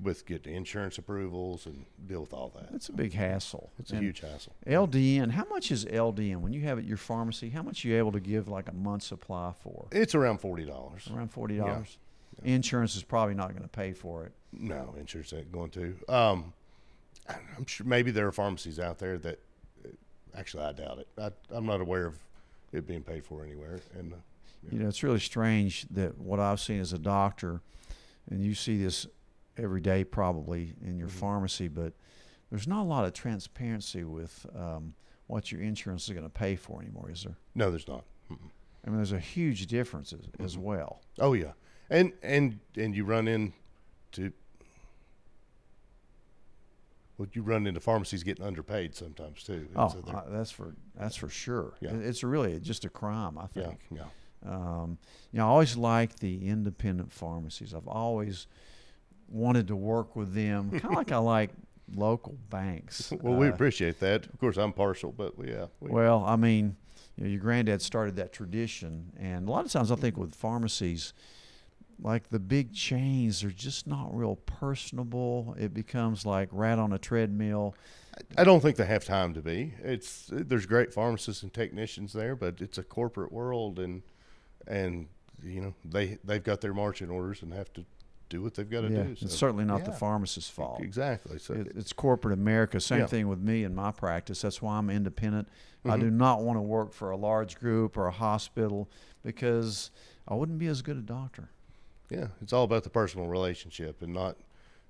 with 0.01 0.25
get 0.25 0.43
the 0.43 0.53
insurance 0.53 0.97
approvals 0.97 1.65
and 1.65 1.85
deal 2.05 2.19
with 2.21 2.33
all 2.33 2.51
that. 2.55 2.69
It's 2.73 2.89
a 2.89 2.93
big 2.93 3.13
hassle. 3.13 3.71
It's 3.79 3.91
a 3.91 3.97
huge 3.97 4.19
hassle. 4.19 4.53
LDN, 4.67 5.31
how 5.31 5.45
much 5.45 5.71
is 5.71 5.85
LDN 5.85 6.37
when 6.37 6.51
you 6.51 6.61
have 6.61 6.77
it 6.77 6.81
at 6.81 6.87
your 6.87 6.97
pharmacy? 6.97 7.49
How 7.49 7.63
much 7.63 7.85
are 7.85 7.87
you 7.87 7.97
able 7.97 8.11
to 8.11 8.19
give 8.19 8.49
like 8.49 8.67
a 8.67 8.73
month's 8.73 9.07
supply 9.07 9.53
for? 9.57 9.87
It's 9.91 10.13
around 10.13 10.39
forty 10.39 10.65
dollars. 10.65 11.09
Around 11.13 11.31
forty 11.31 11.57
dollars. 11.57 11.97
Insurance 12.43 12.95
is 12.95 13.03
probably 13.03 13.33
not 13.35 13.49
going 13.51 13.63
to 13.63 13.67
pay 13.69 13.93
for 13.93 14.25
it. 14.25 14.31
No, 14.53 14.93
insurance 14.99 15.33
ain't 15.33 15.51
going 15.51 15.69
to. 15.71 15.95
Um, 16.07 16.53
I'm 17.29 17.65
sure 17.65 17.85
maybe 17.87 18.11
there 18.11 18.27
are 18.27 18.31
pharmacies 18.31 18.79
out 18.79 18.99
there 18.99 19.17
that 19.19 19.39
actually 20.37 20.63
I 20.63 20.71
doubt 20.73 20.99
it. 20.99 21.07
I, 21.17 21.31
I'm 21.55 21.65
not 21.65 21.81
aware 21.81 22.05
of 22.05 22.19
it 22.71 22.85
being 22.87 23.01
paid 23.03 23.23
for 23.25 23.43
anywhere. 23.43 23.79
And 23.97 24.13
uh, 24.13 24.17
You 24.71 24.79
know, 24.79 24.87
it's 24.87 25.01
really 25.03 25.19
strange 25.19 25.87
that 25.91 26.17
what 26.19 26.39
I've 26.39 26.59
seen 26.59 26.79
as 26.79 26.93
a 26.93 26.99
doctor, 26.99 27.61
and 28.29 28.43
you 28.43 28.53
see 28.53 28.81
this 28.81 29.07
every 29.57 29.81
day 29.81 30.03
probably 30.03 30.73
in 30.85 30.97
your 30.97 31.07
Mhm. 31.07 31.11
pharmacy, 31.11 31.67
but 31.67 31.93
there's 32.49 32.67
not 32.67 32.81
a 32.83 32.87
lot 32.87 33.05
of 33.05 33.13
transparency 33.13 34.03
with 34.03 34.45
um, 34.55 34.93
what 35.27 35.51
your 35.51 35.61
insurance 35.61 36.03
is 36.07 36.11
going 36.13 36.25
to 36.25 36.29
pay 36.29 36.55
for 36.55 36.81
anymore, 36.81 37.09
is 37.09 37.23
there? 37.23 37.37
no, 37.55 37.69
there's 37.71 37.87
not. 37.87 38.03
Mm-mm. 38.31 38.37
I 38.85 38.89
mean, 38.89 38.97
there's 38.97 39.13
a 39.13 39.19
huge 39.19 39.65
difference 39.67 40.13
as, 40.13 40.27
as 40.39 40.57
Mhm. 40.57 40.61
well. 40.61 41.01
Oh 41.19 41.33
yeah, 41.33 41.53
and 41.89 42.13
and 42.23 42.59
and 42.77 42.95
you 42.95 43.05
run 43.05 43.27
into 43.27 44.31
well, 47.17 47.27
you 47.31 47.43
run 47.43 47.65
into 47.65 47.79
pharmacies 47.79 48.23
getting 48.23 48.45
underpaid 48.45 48.93
sometimes 48.93 49.43
too. 49.43 49.67
Oh, 49.75 49.87
so 49.89 50.03
uh, 50.11 50.23
that's 50.29 50.51
for 50.51 50.75
that's 50.97 51.15
for 51.15 51.29
sure. 51.29 51.73
Yeah. 51.79 51.91
It's 51.93 52.23
really 52.23 52.59
just 52.59 52.83
a 52.83 52.89
crime, 52.89 53.37
I 53.37 53.47
think. 53.47 53.79
yeah. 53.89 54.03
Um, 54.45 54.97
you 55.31 55.39
know, 55.39 55.45
I 55.45 55.49
always 55.49 55.75
like 55.77 56.19
the 56.19 56.47
independent 56.47 57.11
pharmacies. 57.11 57.73
I've 57.73 57.87
always 57.87 58.47
wanted 59.29 59.67
to 59.69 59.75
work 59.75 60.15
with 60.15 60.33
them, 60.33 60.69
kind 60.79 60.85
of 60.85 60.91
like 60.91 61.11
I 61.11 61.17
like 61.17 61.51
local 61.95 62.37
banks. 62.49 63.11
Well, 63.21 63.35
we 63.35 63.47
Uh, 63.47 63.53
appreciate 63.53 63.99
that. 64.01 64.25
Of 64.25 64.37
course, 64.39 64.57
I'm 64.57 64.73
partial, 64.73 65.11
but 65.11 65.33
yeah, 65.43 65.67
we, 65.79 65.89
well, 65.91 66.23
I 66.25 66.35
mean, 66.35 66.75
you 67.15 67.23
know, 67.23 67.29
your 67.29 67.39
granddad 67.39 67.81
started 67.81 68.17
that 68.17 68.33
tradition, 68.33 69.13
and 69.17 69.47
a 69.47 69.51
lot 69.51 69.65
of 69.65 69.71
times 69.71 69.89
I 69.89 69.95
think 69.95 70.17
with 70.17 70.35
pharmacies, 70.35 71.13
like 71.99 72.29
the 72.29 72.39
big 72.39 72.73
chains, 72.73 73.41
they're 73.41 73.51
just 73.51 73.87
not 73.87 74.15
real 74.15 74.35
personable. 74.35 75.55
It 75.57 75.73
becomes 75.73 76.25
like 76.25 76.49
rat 76.51 76.79
on 76.79 76.93
a 76.93 76.97
treadmill. 76.97 77.75
I 78.37 78.43
don't 78.43 78.61
think 78.61 78.77
they 78.77 78.85
have 78.85 79.05
time 79.05 79.33
to 79.33 79.41
be. 79.41 79.73
It's 79.83 80.29
there's 80.31 80.65
great 80.65 80.93
pharmacists 80.93 81.43
and 81.43 81.53
technicians 81.53 82.13
there, 82.13 82.35
but 82.35 82.61
it's 82.61 82.77
a 82.77 82.83
corporate 82.83 83.31
world, 83.31 83.79
and 83.79 84.01
and 84.67 85.07
you 85.43 85.61
know 85.61 85.73
they 85.83 86.17
they've 86.23 86.43
got 86.43 86.61
their 86.61 86.73
marching 86.73 87.09
orders 87.09 87.41
and 87.41 87.53
have 87.53 87.71
to 87.73 87.85
do 88.29 88.41
what 88.41 88.55
they've 88.55 88.69
got 88.69 88.81
to 88.81 88.89
yeah, 88.89 89.03
do. 89.03 89.15
So, 89.15 89.25
it's 89.25 89.35
certainly 89.37 89.65
not 89.65 89.85
the 89.85 89.91
pharmacist's 89.91 90.49
fault. 90.49 90.81
Exactly. 90.81 91.37
So 91.37 91.53
It, 91.53 91.73
it's 91.75 91.93
corporate 91.93 92.33
America. 92.33 92.79
Same 92.79 93.01
Yeah. 93.01 93.05
thing 93.07 93.27
with 93.27 93.39
me 93.39 93.63
in 93.63 93.75
my 93.75 93.91
practice. 93.91 94.41
That's 94.41 94.61
why 94.63 94.77
I'm 94.77 94.89
independent. 94.89 95.47
I 95.85 95.89
Mhm. 95.89 95.99
do 95.99 96.09
not 96.11 96.41
want 96.41 96.57
to 96.57 96.61
work 96.61 96.91
for 96.91 97.11
a 97.11 97.17
large 97.17 97.59
group 97.59 97.95
or 97.97 98.07
a 98.07 98.11
hospital 98.11 98.89
because 99.21 99.91
I 100.27 100.33
wouldn't 100.33 100.57
be 100.57 100.65
as 100.65 100.81
good 100.81 100.97
a 100.97 101.01
doctor. 101.01 101.49
Yeah, 102.09 102.27
it's 102.41 102.53
all 102.53 102.63
about 102.63 102.83
the 102.83 102.89
personal 102.89 103.27
relationship 103.27 104.01
and 104.01 104.13
not 104.13 104.37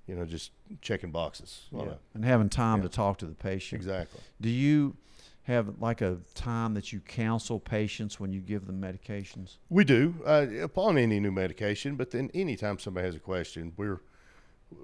you 0.08 0.16
know 0.16 0.26
just 0.26 0.52
checking 0.82 1.12
boxes. 1.12 1.68
a- 1.74 1.98
And 2.14 2.24
having 2.26 2.50
time 2.50 2.80
Yeah. 2.80 2.84
to 2.84 2.90
talk 2.90 3.18
to 3.20 3.26
the 3.26 3.34
patient. 3.36 3.82
exactly. 3.82 4.22
Do 4.42 4.50
you 4.50 4.96
have 5.44 5.80
like 5.80 6.02
a 6.02 6.18
time 6.34 6.74
that 6.74 6.92
you 6.92 7.00
counsel 7.00 7.60
patients 7.60 8.20
when 8.20 8.32
you 8.32 8.42
give 8.42 8.66
them 8.66 8.82
medications? 8.82 9.58
We 9.70 9.84
do 9.84 10.16
uh, 10.26 10.48
upon 10.64 10.98
any 10.98 11.20
new 11.20 11.32
medication, 11.32 11.96
but 11.96 12.12
then 12.12 12.32
anytime 12.34 12.80
somebody 12.80 13.06
has 13.06 13.16
a 13.16 13.20
question, 13.20 13.74
we're 13.78 14.02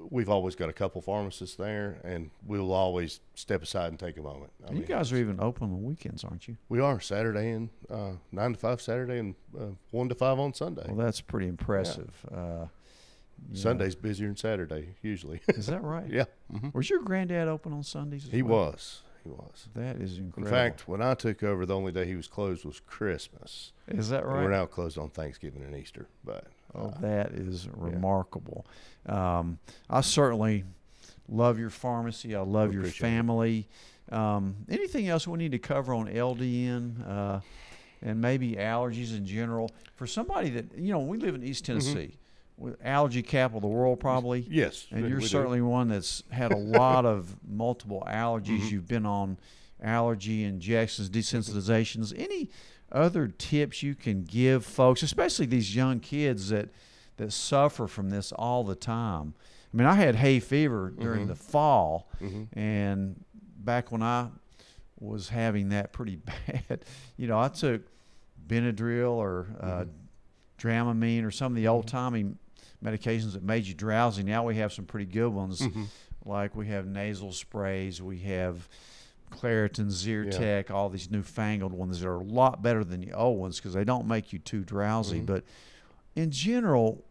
we've 0.09 0.29
always 0.29 0.55
got 0.55 0.69
a 0.69 0.73
couple 0.73 1.01
pharmacists 1.01 1.55
there, 1.55 1.99
and 2.03 2.29
we'll 2.45 2.71
always 2.71 3.19
step 3.35 3.63
aside 3.63 3.87
and 3.87 3.99
take 3.99 4.17
a 4.17 4.21
moment. 4.21 4.51
I 4.67 4.71
you 4.71 4.79
mean, 4.79 4.85
guys 4.87 5.11
are 5.11 5.17
even 5.17 5.39
open 5.39 5.71
on 5.71 5.83
weekends, 5.83 6.23
aren't 6.23 6.47
you? 6.47 6.57
We 6.69 6.79
are 6.79 6.99
Saturday 6.99 7.51
and 7.51 7.69
uh, 7.89 8.11
nine 8.31 8.53
to 8.53 8.59
five 8.59 8.81
Saturday 8.81 9.19
and 9.19 9.35
uh, 9.59 9.65
one 9.91 10.09
to 10.09 10.15
five 10.15 10.39
on 10.39 10.53
Sunday. 10.53 10.85
Well, 10.87 10.97
that's 11.05 11.21
pretty 11.21 11.47
impressive. 11.47 12.13
Uh, 12.31 12.35
you 13.47 13.55
know. 13.55 13.59
Sunday's 13.59 13.95
busier 13.95 14.27
than 14.27 14.35
Saturday 14.37 14.95
usually. 15.01 15.41
Is 15.47 15.65
that 15.67 15.83
right? 15.83 16.07
yeah, 16.09 16.25
hmm 16.51 16.69
Was 16.73 16.89
your 16.89 17.01
granddad 17.01 17.47
open 17.47 17.73
on 17.73 17.83
Sundays? 17.83 18.25
as 18.25 18.31
he 18.31 18.41
well? 18.43 18.71
was. 18.71 19.01
He 19.23 19.29
was. 19.29 19.67
That 19.75 19.97
is 19.97 20.17
In 20.17 20.31
fact, 20.45 20.87
when 20.87 21.01
I 21.01 21.13
took 21.13 21.43
over, 21.43 21.65
the 21.65 21.75
only 21.75 21.91
day 21.91 22.05
he 22.05 22.15
was 22.15 22.27
closed 22.27 22.65
was 22.65 22.79
Christmas. 22.79 23.71
is 23.87 24.09
that 24.09 24.23
And 24.23 24.33
right? 24.33 24.43
We're 24.43 24.51
now 24.51 24.65
closed 24.65 24.97
on 24.97 25.09
Thanksgiving 25.09 25.61
and 25.63 25.75
Easter, 25.75 26.07
but 26.23 26.45
Oh, 26.73 26.85
uh, 26.87 26.99
that 27.01 27.31
is 27.33 27.67
remarkable. 27.75 28.65
Um, 29.05 29.59
I 29.89 30.01
certainly 30.01 30.63
love 31.27 31.59
your 31.59 31.69
pharmacy. 31.69 32.35
I 32.35 32.41
love 32.41 32.73
your 32.73 32.85
family. 32.85 33.67
Um, 34.11 34.55
anything 34.69 35.07
else 35.09 35.27
we 35.27 35.37
need 35.37 35.51
to 35.51 35.59
cover 35.59 35.93
on 35.93 36.07
LDN 36.07 37.07
uh, 37.07 37.39
and 38.01 38.21
maybe 38.21 38.53
allergies 38.53 39.15
in 39.15 39.25
general? 39.25 39.69
For 39.95 40.07
somebody 40.07 40.49
that, 40.51 40.77
you 40.77 40.91
know, 40.93 40.99
we 40.99 41.17
live 41.17 41.35
in 41.35 41.43
East 41.43 41.65
Mm-hmm. 41.65 41.79
Tennessee, 41.79 41.99
with 42.01 42.17
allergy 42.83 43.21
capital 43.23 43.57
of 43.57 43.61
the 43.63 43.67
world 43.67 43.99
probably. 43.99 44.45
yes, 44.49 44.87
And 44.91 45.07
you're 45.07 45.17
we 45.17 45.23
do. 45.23 45.27
certainly 45.27 45.61
one 45.61 45.87
that's 45.89 46.23
had 46.29 46.51
a 46.51 46.57
lot 46.57 47.05
of 47.05 47.35
multiple 47.47 48.03
allergies. 48.07 48.61
Mhm. 48.61 48.71
You've 48.71 48.87
been 48.87 49.05
on 49.05 49.37
allergy 49.81 50.43
injections, 50.43 51.09
desensitizations. 51.09 52.13
Any 52.17 52.49
other 52.91 53.27
tips 53.27 53.81
you 53.81 53.95
can 53.95 54.23
give 54.23 54.65
folks, 54.65 55.01
especially 55.01 55.45
these 55.45 55.75
young 55.75 55.99
kids 55.99 56.49
that 56.49 56.69
that 57.17 57.31
suffer 57.31 57.87
from 57.87 58.09
this 58.09 58.31
all 58.31 58.63
the 58.63 58.75
time? 58.75 59.33
I 59.73 59.77
mean, 59.77 59.87
I 59.87 59.93
had 59.95 60.15
hay 60.15 60.39
fever 60.39 60.93
during 60.97 61.25
Mhm. 61.25 61.27
the 61.27 61.35
fall, 61.35 62.09
Mhm. 62.21 62.47
and 62.53 63.23
back 63.57 63.91
when 63.91 64.01
I 64.03 64.27
was 64.99 65.29
having 65.29 65.69
that 65.69 65.93
pretty 65.93 66.15
bad, 66.67 66.83
you 67.17 67.27
know, 67.27 67.39
I 67.39 67.47
took 67.47 67.81
Benadryl 68.47 69.11
or 69.13 69.47
uh, 69.59 69.65
Mhm. 69.85 69.89
Dramamine 70.59 71.23
or 71.25 71.31
some 71.31 71.51
of 71.53 71.55
the 71.55 71.67
old 71.67 71.87
timey 71.87 72.35
medications 72.83 73.33
that 73.33 73.43
made 73.43 73.65
you 73.65 73.73
drowsy. 73.73 74.23
Now 74.23 74.45
we 74.45 74.55
have 74.57 74.73
some 74.73 74.85
pretty 74.85 75.05
good 75.05 75.29
ones, 75.29 75.61
Mhm. 75.61 75.85
like 76.25 76.55
we 76.55 76.67
have 76.67 76.85
nasal 76.87 77.31
sprays, 77.31 78.01
we 78.01 78.19
have 78.19 78.67
Claritin, 79.31 79.87
Zyrtec, 79.87 80.69
all 80.69 80.89
these 80.89 81.09
newfangled 81.09 81.71
ones 81.73 81.99
that 82.01 82.07
are 82.07 82.15
a 82.15 82.23
lot 82.23 82.61
better 82.61 82.83
than 82.83 82.99
the 82.99 83.13
old 83.13 83.39
ones 83.39 83.57
because 83.57 83.73
they 83.73 83.83
don't 83.85 84.05
make 84.07 84.33
you 84.33 84.39
too 84.39 84.63
drowsy. 84.63 85.21
Mhm. 85.21 85.25
But 85.25 85.43
in 86.15 86.31
general, 86.31 87.05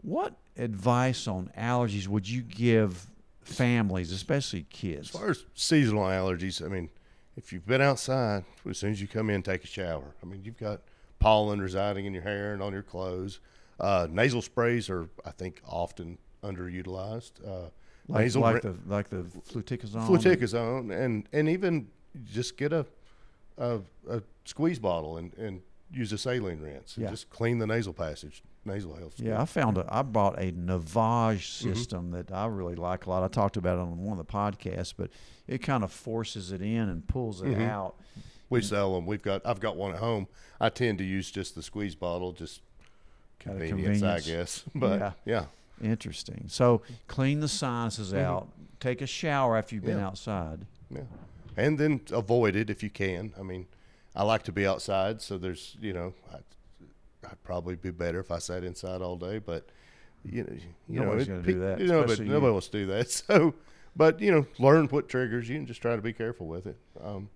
what 0.00 0.36
advice 0.56 1.26
on 1.26 1.50
allergies 1.58 2.06
would 2.06 2.28
you 2.28 2.42
give 2.42 3.10
families, 3.40 4.12
especially 4.12 4.62
kids? 4.70 5.08
As 5.14 5.20
far 5.20 5.30
as 5.30 5.44
seasonal 5.54 6.04
allergies, 6.04 6.64
I 6.64 6.68
mean, 6.68 6.90
if 7.36 7.52
you've 7.52 7.66
been 7.66 7.80
outside, 7.80 8.44
as 8.68 8.78
soon 8.78 8.92
as 8.92 9.00
you 9.00 9.08
come 9.08 9.28
in, 9.28 9.42
take 9.42 9.64
a 9.64 9.66
shower. 9.66 10.14
I 10.22 10.26
mean, 10.26 10.44
you've 10.44 10.58
got 10.58 10.82
pollen 11.18 11.60
residing 11.60 12.06
in 12.06 12.14
your 12.14 12.22
hair 12.22 12.52
and 12.52 12.62
on 12.62 12.72
your 12.72 12.82
clothes. 12.84 13.40
Uh, 13.80 14.06
nasal 14.10 14.42
sprays 14.42 14.88
are, 14.90 15.08
I 15.24 15.30
think, 15.30 15.60
often 15.66 16.18
underutilized. 16.42 17.32
Uh, 17.46 17.70
Like, 18.08 18.24
nasal 18.24 18.42
like 18.42 18.62
the 18.62 18.74
like 18.86 19.08
the 19.08 19.22
fluticasone. 19.48 20.06
fluticasone, 20.06 20.92
and 21.04 21.26
and 21.32 21.48
even 21.48 21.88
just 22.30 22.56
get 22.58 22.72
a 22.72 22.84
a, 23.56 23.80
a 24.08 24.22
squeeze 24.44 24.78
bottle 24.78 25.16
and, 25.16 25.32
and 25.38 25.62
use 25.90 26.12
a 26.12 26.18
saline 26.18 26.60
rinse 26.60 26.96
and 26.96 27.04
Yeah. 27.04 27.10
just 27.10 27.30
clean 27.30 27.58
the 27.58 27.66
nasal 27.66 27.92
passage, 27.94 28.42
nasal 28.64 28.94
health. 28.94 29.14
Yeah, 29.18 29.40
I 29.40 29.46
found 29.46 29.78
a. 29.78 29.86
I 29.88 30.02
bought 30.02 30.38
a 30.38 30.52
Navage 30.52 31.38
Mm-hmm. 31.38 31.72
system 31.72 32.10
that 32.10 32.30
I 32.32 32.46
really 32.46 32.74
like 32.74 33.06
a 33.06 33.10
lot. 33.10 33.22
I 33.22 33.28
talked 33.28 33.56
about 33.56 33.78
it 33.78 33.82
on 33.82 33.96
one 34.04 34.18
of 34.18 34.26
the 34.26 34.30
podcasts, 34.32 34.92
but 34.96 35.10
it 35.46 35.58
kind 35.58 35.82
of 35.82 35.90
forces 35.92 36.52
it 36.52 36.60
in 36.60 36.88
and 36.90 37.06
pulls 37.08 37.40
it 37.42 37.46
Mhm. 37.56 37.68
out. 37.68 37.94
we 38.50 38.60
sell 38.60 38.94
them. 38.94 39.06
We've 39.06 39.22
got 39.22 39.40
I've 39.46 39.60
got 39.60 39.76
one 39.76 39.92
at 39.94 39.98
home. 40.00 40.26
I 40.60 40.68
tend 40.68 40.98
to 40.98 41.04
use 41.04 41.30
just 41.30 41.54
the 41.54 41.62
squeeze 41.62 41.94
bottle, 41.94 42.32
just 42.32 42.60
Out 43.48 43.56
of 43.56 43.62
convenience, 43.68 44.02
I 44.02 44.20
guess. 44.20 44.64
But 44.74 45.00
Yeah. 45.00 45.12
yeah, 45.24 45.44
Interesting. 45.82 46.44
So 46.48 46.82
clean 47.08 47.40
the 47.40 47.48
sinuses 47.48 48.12
Mm-hmm. 48.12 48.18
out. 48.24 48.48
Take 48.80 49.00
a 49.02 49.06
shower 49.06 49.56
after 49.56 49.74
you've 49.74 49.84
been 49.84 49.98
Yeah. 49.98 50.06
outside. 50.06 50.66
Yeah, 50.90 51.02
and 51.56 51.78
then 51.78 52.00
avoid 52.12 52.54
it 52.56 52.70
if 52.70 52.82
you 52.82 52.90
can. 52.90 53.32
I 53.38 53.42
mean, 53.42 53.66
I 54.14 54.22
like 54.22 54.42
to 54.44 54.52
be 54.52 54.66
outside, 54.66 55.20
so 55.20 55.38
there's 55.38 55.76
you 55.80 55.92
know, 55.92 56.14
I'd, 56.32 56.44
I'd 57.30 57.42
probably 57.42 57.74
be 57.76 57.90
better 57.90 58.20
if 58.20 58.30
I 58.30 58.38
sat 58.38 58.62
inside 58.64 59.02
all 59.02 59.16
day, 59.16 59.38
but 59.38 59.68
you 60.24 60.44
know, 60.44 60.52
you 60.88 61.00
Nobody's 61.00 61.26
gonna 61.28 61.42
do 61.42 61.58
that, 61.60 61.80
You 61.80 61.86
know, 61.86 62.00
but 62.00 62.10
especially 62.10 62.26
you. 62.26 62.32
nobody 62.32 62.52
wants 62.52 62.68
to 62.68 62.78
do 62.78 62.86
that. 62.86 63.10
So, 63.26 63.54
but 63.96 64.20
you 64.20 64.30
know, 64.30 64.46
learn 64.58 64.86
what 64.88 65.08
triggers 65.08 65.48
you 65.48 65.56
and 65.56 65.66
just 65.66 65.80
try 65.82 65.96
to 65.96 66.02
be 66.02 66.12
careful 66.12 66.46
with 66.46 66.66
it. 66.66 66.76
Um, 67.02 67.28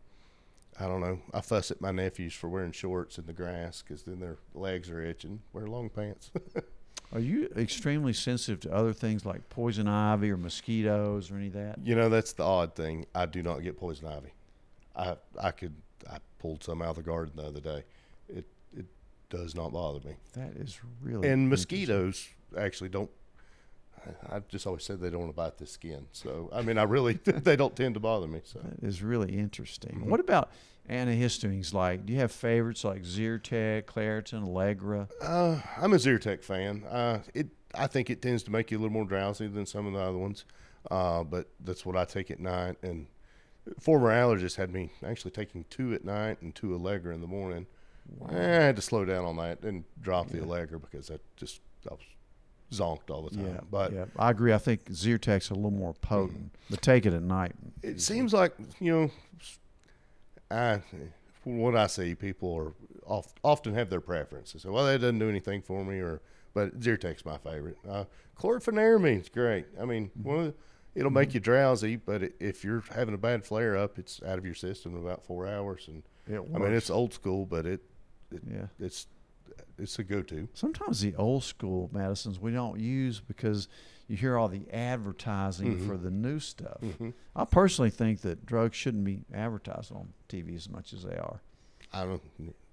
I 0.80 0.86
don't 0.86 1.00
know. 1.00 1.20
I 1.34 1.40
fuss 1.40 1.70
at 1.70 1.80
my 1.80 1.90
nephews 1.90 2.34
for 2.34 2.48
wearing 2.48 2.72
shorts 2.72 3.18
in 3.18 3.26
the 3.26 3.32
grass 3.32 3.82
because 3.82 4.02
then 4.04 4.20
their 4.20 4.38
legs 4.54 4.90
are 4.90 5.02
itching. 5.02 5.40
Wear 5.52 5.66
long 5.66 5.88
pants. 5.88 6.30
Are 7.12 7.20
you 7.20 7.48
extremely 7.56 8.12
sensitive 8.12 8.60
to 8.60 8.72
other 8.72 8.92
things 8.92 9.24
like 9.24 9.48
poison 9.48 9.88
ivy 9.88 10.30
or 10.30 10.36
mosquitoes 10.36 11.30
or 11.30 11.36
any 11.36 11.46
of 11.46 11.54
that? 11.54 11.78
You 11.82 11.94
know, 11.94 12.08
that's 12.10 12.34
the 12.34 12.44
odd 12.44 12.74
thing. 12.74 13.06
I 13.14 13.26
do 13.26 13.42
not 13.42 13.62
get 13.62 13.78
poison 13.78 14.08
ivy. 14.08 14.32
I 14.94 15.16
I 15.40 15.50
could 15.52 15.74
I 16.10 16.18
pulled 16.38 16.62
some 16.62 16.82
out 16.82 16.90
of 16.90 16.96
the 16.96 17.02
garden 17.02 17.32
the 17.36 17.46
other 17.46 17.60
day. 17.60 17.84
It 18.28 18.44
it 18.76 18.86
does 19.30 19.54
not 19.54 19.72
bother 19.72 20.06
me. 20.06 20.16
That 20.34 20.52
is 20.56 20.78
really 21.02 21.28
And 21.28 21.48
mosquitoes 21.48 22.28
actually 22.56 22.90
don't. 22.90 23.10
I- 24.06 24.36
I've 24.36 24.48
just 24.48 24.66
always 24.66 24.84
said 24.84 25.00
they 25.00 25.10
don't 25.10 25.20
want 25.20 25.32
to 25.32 25.36
bite 25.36 25.58
the 25.58 25.66
skin. 25.66 26.06
So 26.12 26.50
I 26.52 26.62
mean, 26.62 26.78
I 26.78 26.82
really 26.84 27.14
they 27.24 27.56
don't 27.56 27.74
tend 27.76 27.94
to 27.94 28.00
bother 28.00 28.26
me. 28.26 28.40
So 28.44 28.60
That 28.60 28.86
is 28.86 29.02
really 29.02 29.36
interesting. 29.38 29.92
Mm-hmm. 30.00 30.10
What 30.10 30.20
about 30.20 30.50
antihistamines? 30.88 31.72
Like, 31.74 32.06
do 32.06 32.12
you 32.12 32.18
have 32.20 32.32
favorites 32.32 32.84
like 32.84 33.02
Zyrtec, 33.02 33.84
Claritin, 33.84 34.42
Allegra? 34.44 35.08
uh, 35.22 35.60
I'm 35.76 35.92
a 35.92 35.96
Zyrtec 35.96 36.42
fan. 36.42 36.84
Uh, 36.84 37.20
it 37.34 37.48
I 37.74 37.86
think 37.86 38.08
it 38.10 38.22
tends 38.22 38.42
to 38.44 38.50
make 38.50 38.70
you 38.70 38.78
a 38.78 38.80
little 38.80 38.92
more 38.92 39.04
drowsy 39.04 39.46
than 39.46 39.66
some 39.66 39.86
of 39.86 39.92
the 39.92 40.00
other 40.00 40.18
ones. 40.18 40.44
Uh, 40.90 41.22
but 41.24 41.48
that's 41.62 41.84
what 41.84 41.96
I 41.96 42.04
take 42.04 42.30
at 42.30 42.40
night. 42.40 42.76
And 42.82 43.06
former 43.78 44.08
allergist 44.08 44.56
had 44.56 44.72
me 44.72 44.90
actually 45.04 45.32
taking 45.32 45.64
two 45.68 45.92
at 45.92 46.04
night 46.04 46.40
and 46.40 46.54
two 46.54 46.72
Allegra 46.74 47.14
in 47.14 47.20
the 47.20 47.26
morning. 47.26 47.66
Eh, 48.30 48.34
I 48.36 48.64
had 48.64 48.76
to 48.76 48.82
slow 48.82 49.04
down 49.04 49.26
on 49.26 49.36
that 49.36 49.60
and 49.62 49.84
drop 50.00 50.28
the 50.30 50.40
Allegra 50.42 50.78
because 50.80 51.10
I 51.10 51.18
just 51.36 51.60
I 51.90 51.92
was 51.92 52.00
zonked 52.72 53.10
all 53.10 53.22
the 53.28 53.36
time. 53.36 53.46
Yeah, 53.46 53.60
but 53.70 53.92
yeah, 53.92 54.04
I 54.18 54.30
agree. 54.30 54.52
I 54.52 54.58
think 54.58 54.84
Zyrtec's 54.90 55.50
a 55.50 55.54
little 55.54 55.70
more 55.70 55.94
potent, 55.94 56.54
but 56.70 56.82
take 56.82 57.06
it 57.06 57.12
at 57.12 57.22
night. 57.22 57.52
it 57.82 58.00
seems 58.00 58.32
like 58.32 58.52
you 58.80 58.92
know, 58.92 59.10
I 60.50 60.80
from 61.42 61.58
what 61.58 61.76
I 61.76 61.86
see, 61.86 62.14
people 62.14 62.54
are 62.54 62.72
oft, 63.06 63.38
often 63.44 63.74
have 63.74 63.90
their 63.90 64.00
preferences. 64.00 64.62
So, 64.62 64.72
well, 64.72 64.84
that 64.86 65.00
doesn't 65.00 65.18
do 65.18 65.28
anything 65.28 65.62
for 65.62 65.84
me, 65.84 65.98
or 66.00 66.20
but 66.54 66.80
Zyrtec's 66.80 67.24
my 67.24 67.38
favorite. 67.38 67.76
Uh, 67.88 68.04
chlorpheniramine 68.38 69.30
great. 69.32 69.66
I 69.80 69.84
mean, 69.84 70.10
one 70.22 70.38
of 70.38 70.44
the, 70.46 70.54
it'll 70.94 71.10
make 71.10 71.34
you 71.34 71.40
drowsy, 71.40 71.96
but 71.96 72.22
it, 72.22 72.34
if 72.40 72.64
you're 72.64 72.82
having 72.94 73.14
a 73.14 73.18
bad 73.18 73.44
flare 73.44 73.76
up, 73.76 73.98
it's 73.98 74.20
out 74.24 74.38
of 74.38 74.44
your 74.44 74.54
system 74.54 74.96
in 74.96 75.02
about 75.02 75.24
four 75.24 75.46
hours. 75.46 75.88
And 75.88 76.02
I 76.28 76.58
mean, 76.58 76.72
it's 76.72 76.90
old 76.90 77.14
school, 77.14 77.46
but 77.46 77.66
it, 77.66 77.80
it 78.32 78.42
Yeah. 78.50 78.66
it's 78.80 79.06
it's 79.78 79.98
a 79.98 80.04
go-to. 80.04 80.48
Sometimes 80.54 81.00
the 81.00 81.14
old 81.16 81.44
school 81.44 81.88
medicines 81.92 82.38
we 82.40 82.52
don't 82.52 82.78
use 82.80 83.20
because 83.20 83.68
you 84.08 84.16
hear 84.16 84.36
all 84.38 84.48
the 84.48 84.62
advertising 84.72 85.76
Mm-hmm. 85.76 85.88
for 85.88 85.96
the 85.96 86.10
new 86.10 86.38
stuff. 86.40 86.78
I 87.36 87.44
personally 87.44 87.90
think 87.90 88.22
that 88.22 88.46
drugs 88.46 88.76
shouldn't 88.76 89.04
be 89.04 89.20
advertised 89.34 89.92
on 89.92 90.08
TV 90.28 90.56
as 90.56 90.68
much 90.68 90.92
as 90.92 91.04
they 91.04 91.16
are. 91.16 91.40
I 91.92 92.04
don't. 92.04 92.22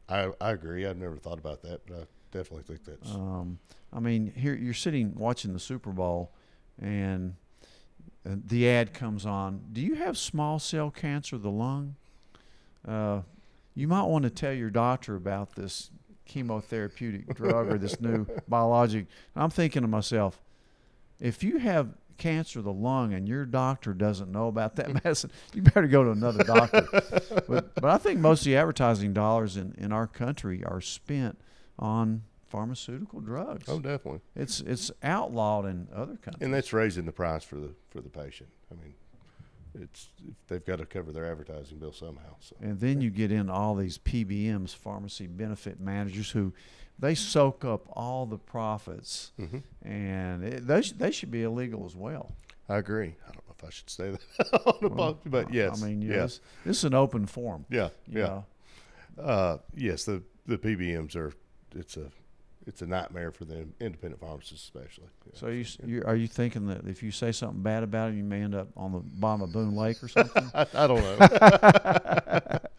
I 0.09 0.31
I 0.41 0.51
agree. 0.51 0.85
I've 0.85 0.97
never 0.97 1.17
thought 1.17 1.39
about 1.39 1.61
that, 1.63 1.81
but 1.87 1.95
I 1.95 2.03
definitely 2.31 2.63
think 2.63 2.85
that's. 2.85 3.11
Um, 3.15 3.59
I 3.93 3.99
mean, 3.99 4.31
here 4.35 4.53
you're 4.55 4.73
sitting 4.73 5.13
watching 5.15 5.53
the 5.53 5.59
Super 5.59 5.91
Bowl, 5.91 6.31
and 6.81 7.35
uh, 8.25 8.35
the 8.45 8.69
ad 8.69 8.93
comes 8.93 9.25
on. 9.25 9.61
Do 9.73 9.81
you 9.81 9.95
have 9.95 10.17
small 10.17 10.59
cell 10.59 10.91
cancer 10.91 11.35
of 11.37 11.41
the 11.43 11.51
lung? 11.51 11.95
Uh, 12.87 13.21
you 13.73 13.87
might 13.87 14.03
want 14.03 14.23
to 14.23 14.29
tell 14.29 14.53
your 14.53 14.69
doctor 14.69 15.15
about 15.15 15.55
this 15.55 15.89
chemotherapeutic 16.29 17.35
drug 17.35 17.71
or 17.71 17.77
this 17.77 17.99
new 17.99 18.25
biologic. 18.47 19.07
I'm 19.35 19.49
thinking 19.49 19.81
to 19.81 19.87
myself, 19.87 20.41
if 21.19 21.43
you 21.43 21.57
have 21.59 21.89
cancer 22.17 22.59
of 22.59 22.65
the 22.65 22.73
lung 22.73 23.13
and 23.13 23.27
your 23.27 23.45
doctor 23.45 23.93
doesn't 23.93 24.31
know 24.31 24.47
about 24.47 24.75
that 24.77 24.93
medicine, 25.03 25.31
you 25.53 25.61
better 25.61 25.87
go 25.87 26.03
to 26.03 26.11
another 26.11 26.43
doctor. 26.43 26.87
but, 27.47 27.73
but 27.75 27.85
I 27.85 27.97
think 27.97 28.19
most 28.19 28.41
of 28.41 28.45
the 28.45 28.55
advertising 28.57 29.13
dollars 29.13 29.57
in, 29.57 29.75
in 29.77 29.91
our 29.91 30.07
country 30.07 30.63
are 30.63 30.81
spent 30.81 31.39
on 31.77 32.23
pharmaceutical 32.47 33.19
drugs. 33.19 33.65
oh, 33.67 33.79
definitely. 33.79 34.21
It's 34.35 34.61
it's 34.61 34.89
outlawed 35.03 35.65
in 35.65 35.87
other 35.93 36.15
countries. 36.15 36.41
And 36.41 36.53
that's 36.53 36.71
raising 36.71 37.05
the 37.05 37.11
price 37.11 37.43
for 37.43 37.55
the 37.55 37.71
for 37.89 37.99
the 37.99 38.09
patient. 38.09 38.49
I 38.71 38.81
mean, 38.81 38.93
it's 39.81 40.09
they've 40.47 40.65
got 40.65 40.77
to 40.79 40.85
cover 40.85 41.11
their 41.11 41.29
advertising 41.29 41.77
bill 41.79 41.91
somehow. 41.91 42.35
So 42.39 42.55
And 42.61 42.79
then 42.79 43.01
you 43.01 43.09
get 43.09 43.31
in 43.31 43.49
all 43.49 43.75
these 43.75 43.97
PBMs, 43.97 44.73
pharmacy 44.75 45.27
benefit 45.27 45.79
managers, 45.79 46.31
who 46.31 46.53
they 46.97 47.13
soak 47.15 47.65
up 47.65 47.85
all 47.91 48.25
the 48.25 48.37
profits, 48.37 49.31
Mhm. 49.39 49.63
and 49.83 50.43
it, 50.43 50.65
they, 50.67 50.81
they 50.81 51.11
should 51.11 51.31
be 51.31 51.43
illegal 51.43 51.85
as 51.85 51.95
well. 51.95 52.31
I 52.69 52.77
agree. 52.77 53.15
I 53.27 53.31
don't 53.33 53.47
know 53.47 53.55
if 53.57 53.63
I 53.65 53.69
should 53.69 53.89
say 53.89 54.11
that 54.11 54.53
on 54.65 54.73
the 54.81 54.87
Well, 54.89 55.13
pod, 55.15 55.17
but 55.25 55.53
yes, 55.53 55.83
I 55.83 55.87
mean, 55.87 56.01
yes. 56.01 56.09
yeah, 56.11 56.21
this, 56.21 56.41
this 56.65 56.77
is 56.79 56.83
an 56.85 56.93
open 56.93 57.25
forum. 57.25 57.65
yeah, 57.69 57.89
yeah. 58.07 58.41
Uh, 59.17 59.57
yes, 59.75 60.05
the 60.05 60.23
the 60.45 60.57
PBMs 60.57 61.15
are 61.15 61.31
it's 61.75 61.97
a 61.97 62.09
it's 62.67 62.81
a 62.81 62.87
nightmare 62.87 63.31
for 63.31 63.45
the 63.45 63.67
independent 63.79 64.19
pharmacists, 64.19 64.65
especially. 64.65 65.05
So 65.33 65.47
you, 65.47 65.65
you 65.85 66.03
are 66.05 66.15
you 66.15 66.27
thinking 66.27 66.67
that 66.67 66.85
if 66.87 67.03
you 67.03 67.11
say 67.11 67.31
something 67.31 67.61
bad 67.61 67.83
about 67.83 68.11
it, 68.11 68.15
you 68.15 68.23
may 68.23 68.41
end 68.41 68.55
up 68.55 68.69
on 68.75 68.91
the 68.91 68.99
bottom 68.99 69.43
of 69.43 69.53
Boone 69.53 69.75
Lake 69.75 70.03
or 70.03 70.07
something? 70.07 70.51
I, 70.55 70.65
I 70.73 70.87
don't 70.87 71.01
know. 71.01 72.59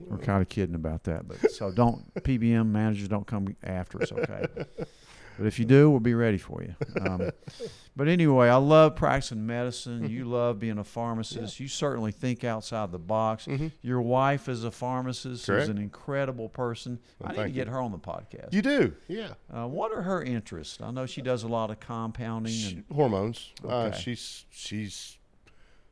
We're 0.00 0.18
kind 0.18 0.42
of 0.42 0.48
kidding 0.48 0.74
about 0.74 1.04
that, 1.04 1.26
but 1.26 1.50
so 1.50 1.70
don't 1.70 2.12
PBM 2.14 2.66
managers 2.66 3.08
don't 3.08 3.26
come 3.26 3.56
after 3.62 4.02
us, 4.02 4.12
okay? 4.12 4.46
But 5.38 5.46
if 5.46 5.58
you 5.58 5.64
do, 5.64 5.90
we'll 5.90 6.00
be 6.00 6.14
ready 6.14 6.38
for 6.38 6.62
you. 6.62 6.74
Um, 7.00 7.30
but 7.96 8.08
anyway, 8.08 8.48
I 8.48 8.56
love 8.56 8.96
practicing 8.96 9.46
medicine. 9.46 10.08
You 10.08 10.24
love 10.24 10.58
being 10.58 10.78
a 10.78 10.84
pharmacist. 10.84 11.60
You 11.60 11.68
certainly 11.68 12.10
think 12.12 12.42
outside 12.44 12.90
the 12.92 12.98
box. 12.98 13.46
Mhm. 13.46 13.70
Your 13.82 14.00
wife 14.00 14.48
is 14.48 14.64
a 14.64 14.70
pharmacist. 14.70 15.46
Correct. 15.46 15.62
She's 15.64 15.68
an 15.68 15.78
incredible 15.78 16.48
person. 16.48 16.98
Well, 17.18 17.32
I 17.32 17.36
need 17.36 17.42
to 17.44 17.50
get 17.50 17.66
you. 17.66 17.72
her 17.74 17.80
on 17.80 17.92
the 17.92 17.98
podcast. 17.98 18.52
you 18.52 18.62
do, 18.62 18.94
yeah. 19.08 19.34
uh, 19.52 19.66
what 19.66 19.92
are 19.92 20.02
her 20.02 20.22
interests? 20.22 20.78
I 20.80 20.90
know 20.90 21.06
she 21.06 21.20
does 21.22 21.42
a 21.42 21.48
lot 21.48 21.70
of 21.70 21.80
compounding. 21.80 22.52
She- 22.52 22.74
And, 22.76 22.84
hormones. 22.92 23.52
Uh, 23.62 23.68
Okay. 23.86 23.98
she's 24.00 24.46
she's 24.50 25.18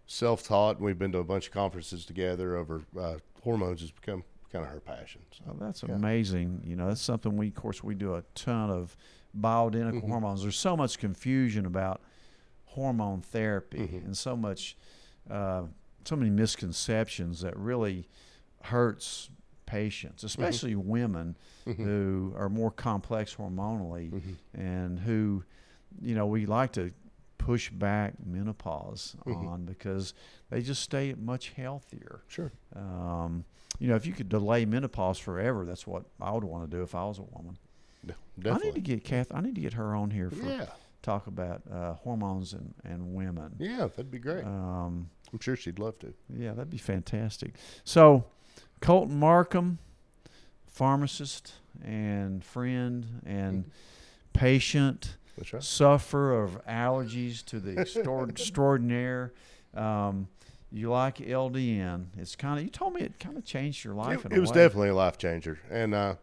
self-taught. 0.06 0.80
We've 0.80 0.98
been 0.98 1.12
to 1.12 1.18
a 1.18 1.24
bunch 1.24 1.46
of 1.48 1.52
conferences 1.52 2.04
together 2.04 2.56
over 2.56 2.82
uh, 2.98 3.14
hormones. 3.42 3.80
Has 3.80 3.90
become 3.90 4.24
kind 4.52 4.64
of 4.64 4.70
her 4.70 4.80
passion. 4.80 5.22
So. 5.32 5.44
Oh, 5.50 5.56
that's 5.58 5.82
Yeah. 5.82 5.94
amazing. 5.94 6.62
You 6.64 6.76
know, 6.76 6.88
that's 6.88 7.00
something 7.00 7.36
we, 7.36 7.48
of 7.48 7.54
course, 7.54 7.82
we 7.82 7.94
do 7.94 8.14
a 8.14 8.22
ton 8.34 8.70
of 8.70 8.96
bioidentical 9.38 10.02
Mhm. 10.02 10.08
hormones. 10.08 10.42
There's 10.42 10.58
so 10.58 10.76
much 10.76 10.98
confusion 10.98 11.66
about 11.66 12.00
hormone 12.66 13.20
therapy 13.20 13.78
Mhm. 13.78 14.04
and 14.06 14.16
so 14.16 14.36
much, 14.36 14.76
uh, 15.30 15.64
so 16.04 16.16
many 16.16 16.30
misconceptions 16.30 17.40
that 17.40 17.56
really 17.56 18.08
hurts 18.62 19.30
patients, 19.66 20.24
especially 20.24 20.74
women 20.74 21.36
Mhm. 21.66 21.76
who 21.76 22.32
are 22.36 22.48
more 22.48 22.70
complex 22.70 23.34
hormonally 23.36 24.10
Mhm. 24.10 24.36
and 24.54 24.98
who, 25.00 25.44
you 26.00 26.14
know, 26.14 26.26
we 26.26 26.46
like 26.46 26.72
to 26.72 26.92
push 27.38 27.70
back 27.70 28.14
menopause 28.24 29.16
Mhm. 29.26 29.46
on 29.46 29.64
because 29.64 30.14
they 30.50 30.62
just 30.62 30.82
stay 30.82 31.14
much 31.14 31.50
healthier. 31.50 32.22
Sure. 32.26 32.52
Um, 32.74 33.44
you 33.78 33.88
know, 33.88 33.96
if 33.96 34.06
you 34.06 34.12
could 34.12 34.28
delay 34.28 34.64
menopause 34.64 35.18
forever, 35.18 35.64
that's 35.64 35.86
what 35.86 36.04
I 36.20 36.30
would 36.32 36.44
want 36.44 36.70
to 36.70 36.76
do 36.76 36.82
if 36.82 36.94
I 36.94 37.04
was 37.04 37.18
a 37.18 37.22
woman. 37.22 37.58
Yeah, 38.42 38.54
I 38.54 38.58
need 38.58 38.74
to 38.74 38.80
get 38.80 39.04
Kath. 39.04 39.28
I 39.32 39.40
need 39.40 39.54
to 39.54 39.60
get 39.60 39.74
her 39.74 39.94
on 39.94 40.10
here 40.10 40.30
for 40.30 40.44
yeah. 40.44 40.66
talk 41.02 41.26
about 41.26 41.62
uh, 41.72 41.94
hormones 41.94 42.52
and, 42.52 42.74
and 42.84 43.14
women. 43.14 43.54
Yeah, 43.58 43.86
that'd 43.88 44.10
be 44.10 44.18
great. 44.18 44.44
Um, 44.44 45.10
I'm 45.32 45.40
sure 45.40 45.56
she'd 45.56 45.78
love 45.78 45.98
to. 46.00 46.14
yeah, 46.28 46.52
that'd 46.52 46.70
be 46.70 46.78
fantastic. 46.78 47.54
So, 47.84 48.24
Colton 48.80 49.18
Marcum, 49.18 49.78
pharmacist 50.66 51.54
and 51.84 52.44
friend 52.44 53.22
and 53.26 53.70
patient, 54.32 55.16
That's 55.36 55.52
right. 55.52 55.62
sufferer 55.62 56.42
of 56.42 56.64
allergies 56.66 57.44
to 57.46 57.60
the 57.60 57.78
extraordinaire. 58.28 59.32
Um, 59.74 60.28
you 60.70 60.90
like 60.90 61.18
LDN? 61.18 62.06
It's 62.18 62.34
kind 62.34 62.58
of. 62.58 62.64
You 62.64 62.70
told 62.70 62.94
me 62.94 63.02
it 63.02 63.18
kind 63.20 63.36
of 63.36 63.44
changed 63.44 63.84
your 63.84 63.94
life. 63.94 64.20
It, 64.20 64.26
in 64.26 64.32
a 64.32 64.36
it 64.36 64.40
was 64.40 64.50
way. 64.50 64.56
definitely 64.56 64.88
a 64.88 64.94
life 64.94 65.18
changer. 65.18 65.58
And 65.70 65.94
uh, 65.94 66.16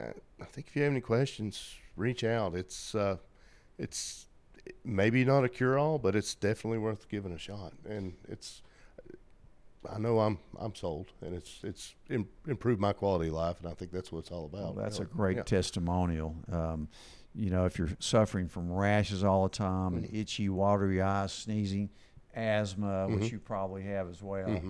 I, 0.00 0.12
I 0.40 0.44
think 0.44 0.68
if 0.68 0.76
you 0.76 0.82
have 0.82 0.92
any 0.92 1.00
questions, 1.00 1.74
reach 1.96 2.24
out. 2.24 2.54
It's 2.54 2.94
uh, 2.94 3.16
it's 3.78 4.26
maybe 4.84 5.24
not 5.24 5.44
a 5.44 5.48
cure 5.48 5.78
all, 5.78 5.98
but 5.98 6.14
it's 6.16 6.34
definitely 6.34 6.78
worth 6.78 7.08
giving 7.08 7.32
a 7.32 7.38
shot. 7.38 7.72
And 7.88 8.14
it's 8.28 8.62
I 9.90 9.98
know 9.98 10.20
I'm 10.20 10.38
I'm 10.58 10.74
sold, 10.74 11.12
and 11.22 11.34
it's 11.34 11.60
it's 11.62 11.94
Im- 12.10 12.28
improved 12.46 12.80
my 12.80 12.92
quality 12.92 13.28
of 13.28 13.34
life, 13.34 13.56
and 13.60 13.68
I 13.70 13.74
think 13.74 13.92
that's 13.92 14.10
what 14.12 14.20
it's 14.20 14.30
all 14.30 14.48
Well, 14.52 14.70
about. 14.70 14.76
that's 14.82 14.98
a 14.98 15.04
great 15.04 15.36
Yeah. 15.36 15.42
testimonial. 15.44 16.34
Um, 16.50 16.88
you 17.34 17.50
know, 17.50 17.66
if 17.66 17.78
you're 17.78 17.90
suffering 18.00 18.48
from 18.48 18.72
rashes 18.72 19.22
all 19.22 19.44
the 19.44 19.48
time 19.54 19.94
and 19.96 20.08
itchy, 20.12 20.48
watery 20.48 21.00
eyes, 21.00 21.32
sneezing, 21.32 21.90
asthma, 22.34 23.06
which 23.08 23.30
you 23.30 23.38
probably 23.38 23.82
have 23.84 24.08
as 24.08 24.22
well, 24.22 24.60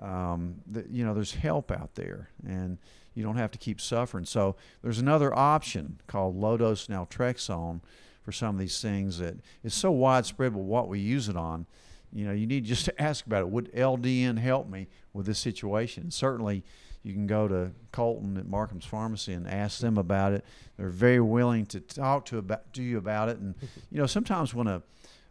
um, 0.00 0.56
you 0.90 1.04
know, 1.04 1.14
there's 1.14 1.34
help 1.34 1.70
out 1.70 1.94
there, 1.94 2.30
and 2.46 2.78
you 3.14 3.22
don't 3.22 3.36
have 3.36 3.50
to 3.52 3.58
keep 3.58 3.80
suffering. 3.80 4.24
So 4.24 4.56
there's 4.82 4.98
another 4.98 5.36
option 5.36 6.00
called 6.06 6.36
low 6.36 6.56
dose 6.56 6.86
naltrexone 6.86 7.80
for 8.22 8.32
some 8.32 8.54
of 8.54 8.60
these 8.60 8.80
things 8.80 9.18
that 9.18 9.36
is 9.62 9.74
so 9.74 9.90
widespread 9.90 10.54
with 10.54 10.64
what 10.64 10.88
we 10.88 11.00
use 11.00 11.28
it 11.28 11.36
on. 11.36 11.66
You 12.12 12.26
know, 12.26 12.32
you 12.32 12.46
need 12.46 12.64
just 12.64 12.84
to 12.86 13.02
ask 13.02 13.26
about 13.26 13.42
it. 13.42 13.48
Would 13.48 13.72
LDN 13.72 14.38
help 14.38 14.68
me 14.68 14.88
with 15.12 15.26
this 15.26 15.38
situation? 15.38 16.10
Certainly, 16.10 16.64
you 17.02 17.12
can 17.12 17.26
go 17.26 17.48
to 17.48 17.70
Colton 17.92 18.36
at 18.36 18.46
Marcum's 18.46 18.84
Pharmacy 18.84 19.32
and 19.32 19.48
ask 19.48 19.80
them 19.80 19.96
about 19.96 20.32
it. 20.32 20.44
They're 20.76 20.88
very 20.88 21.20
willing 21.20 21.66
to 21.66 21.80
talk 21.80 22.26
to 22.26 22.38
about 22.38 22.72
to 22.74 22.82
you 22.82 22.98
about 22.98 23.28
it. 23.28 23.38
And 23.38 23.54
you 23.90 23.98
know, 23.98 24.06
sometimes 24.06 24.54
when 24.54 24.66
a, 24.66 24.82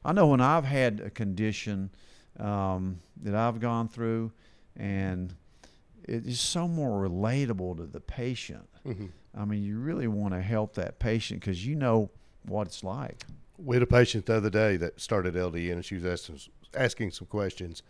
I 0.04 0.14
know 0.14 0.28
when 0.28 0.42
I've 0.42 0.66
had 0.66 1.00
a 1.00 1.10
condition 1.10 1.90
um, 2.40 3.02
that 3.22 3.36
I've 3.36 3.60
gone 3.60 3.88
through, 3.88 4.32
and 4.76 5.36
it 6.04 6.26
is 6.26 6.40
so 6.40 6.68
more 6.68 7.08
relatable 7.08 7.78
to 7.78 7.86
the 7.86 8.00
patient. 8.00 8.68
I 9.38 9.46
mean, 9.46 9.62
you 9.64 9.78
really 9.80 10.08
want 10.08 10.34
to 10.34 10.42
help 10.42 10.74
that 10.76 10.98
patient 11.00 11.42
because 11.42 11.66
you 11.66 11.76
know 11.76 12.10
what 12.48 12.68
it's 12.68 12.84
like. 12.84 13.24
We 13.58 13.76
had 13.76 13.84
a 13.84 13.88
patient 13.88 14.26
the 14.26 14.36
other 14.38 14.50
day 14.50 14.78
that 14.78 15.00
started 15.00 15.36
LDN, 15.36 15.74
and 15.74 15.86
she 15.86 15.96
was 15.96 16.06
asking 16.06 16.40
asking 16.76 17.12
some 17.12 17.28
questions, 17.28 17.84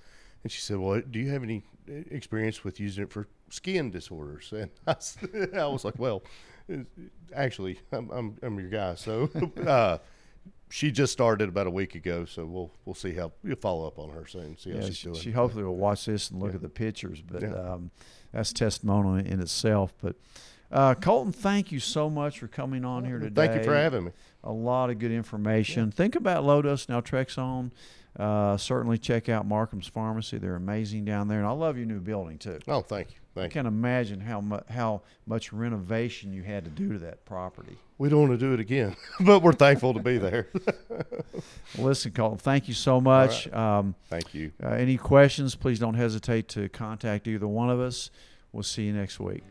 and 0.43 0.51
she 0.51 0.59
said, 0.61 0.77
"Well, 0.77 1.01
do 1.09 1.19
you 1.19 1.29
have 1.29 1.43
any 1.43 1.63
experience 1.87 2.63
with 2.63 2.79
using 2.79 3.03
it 3.03 3.11
for 3.11 3.27
skin 3.49 3.91
disorders?" 3.91 4.51
And 4.53 4.69
I 5.55 5.67
was 5.67 5.85
like, 5.85 5.97
"Well, 5.97 6.23
uh, 6.71 6.77
actually, 7.33 7.79
I'm 7.91 8.09
I'm, 8.11 8.37
I'm 8.41 8.59
your 8.59 8.69
guy." 8.69 8.95
So 8.95 9.29
uh, 9.65 9.99
she 10.69 10.91
just 10.91 11.11
started 11.13 11.49
about 11.49 11.67
a 11.67 11.71
week 11.71 11.95
ago, 11.95 12.25
so 12.25 12.45
we'll 12.45 12.71
we'll 12.85 12.95
see 12.95 13.13
how 13.13 13.31
we'll 13.43 13.55
follow 13.55 13.87
up 13.87 13.97
on 13.99 14.09
her 14.11 14.25
soon, 14.27 14.57
see 14.57 14.71
how 14.71 14.77
Yeah, 14.77 14.85
she's 14.85 14.97
she, 14.97 15.07
doing. 15.09 15.19
she 15.19 15.31
hopefully 15.31 15.63
will 15.63 15.75
watch 15.75 16.05
this 16.05 16.29
and 16.29 16.39
look 16.39 16.51
Yeah. 16.51 16.55
at 16.57 16.61
the 16.61 16.69
pictures, 16.69 17.21
but 17.21 17.41
Yeah. 17.41 17.53
um, 17.53 17.91
that's 18.31 18.53
testimonial 18.53 19.15
in, 19.15 19.25
in 19.25 19.39
itself. 19.41 19.93
But 20.01 20.15
uh, 20.71 20.93
Colton, 20.95 21.31
thank 21.33 21.71
you 21.71 21.79
so 21.79 22.09
much 22.09 22.39
for 22.39 22.47
coming 22.47 22.85
on 22.85 23.03
here 23.03 23.17
today. 23.19 23.47
Thank 23.47 23.57
you 23.59 23.63
for 23.63 23.75
having 23.75 24.05
me. 24.05 24.11
A 24.43 24.51
lot 24.51 24.89
of 24.89 24.99
good 24.99 25.11
information. 25.11 25.91
Think 25.91 26.15
about 26.15 26.43
low 26.43 26.61
dose 26.61 26.85
naltrexone. 26.85 27.71
Uh, 28.17 28.57
certainly 28.57 28.97
check 28.97 29.29
out 29.29 29.45
Marcum's 29.45 29.87
Pharmacy. 29.87 30.37
They're 30.37 30.55
amazing 30.55 31.05
down 31.05 31.27
there, 31.27 31.39
and 31.39 31.47
I 31.47 31.51
love 31.51 31.77
your 31.77 31.85
new 31.85 31.99
building 31.99 32.37
too. 32.37 32.59
Oh, 32.67 32.81
thank 32.81 33.09
you, 33.11 33.17
I 33.35 33.41
thank 33.41 33.51
you. 33.51 33.53
can't 33.59 33.67
imagine 33.67 34.19
how 34.21 34.41
mu- 34.41 34.59
how 34.69 35.01
much 35.27 35.53
renovation 35.53 36.33
you 36.33 36.41
had 36.43 36.63
to 36.65 36.69
do 36.71 36.93
to 36.93 36.99
that 36.99 37.23
property. 37.25 37.77
We 37.97 38.09
don't 38.09 38.27
want 38.27 38.31
to 38.31 38.37
do 38.37 38.53
it 38.53 38.59
again, 38.59 38.95
but 39.19 39.41
we're 39.41 39.53
thankful 39.53 39.93
to 39.93 39.99
be 40.01 40.17
there. 40.17 40.47
Listen, 41.77 42.11
Colton, 42.13 42.39
thank 42.39 42.67
you 42.67 42.73
so 42.73 42.99
much. 42.99 43.51
Um, 43.53 43.93
thank 44.09 44.33
you. 44.33 44.51
uh, 44.63 44.69
any 44.69 44.97
questions? 44.97 45.55
Please 45.55 45.79
don't 45.79 45.93
hesitate 45.95 46.47
to 46.49 46.67
contact 46.69 47.27
either 47.27 47.47
one 47.47 47.69
of 47.69 47.79
us. 47.79 48.09
We'll 48.51 48.63
see 48.63 48.83
you 48.85 48.93
next 48.93 49.19
week. 49.19 49.43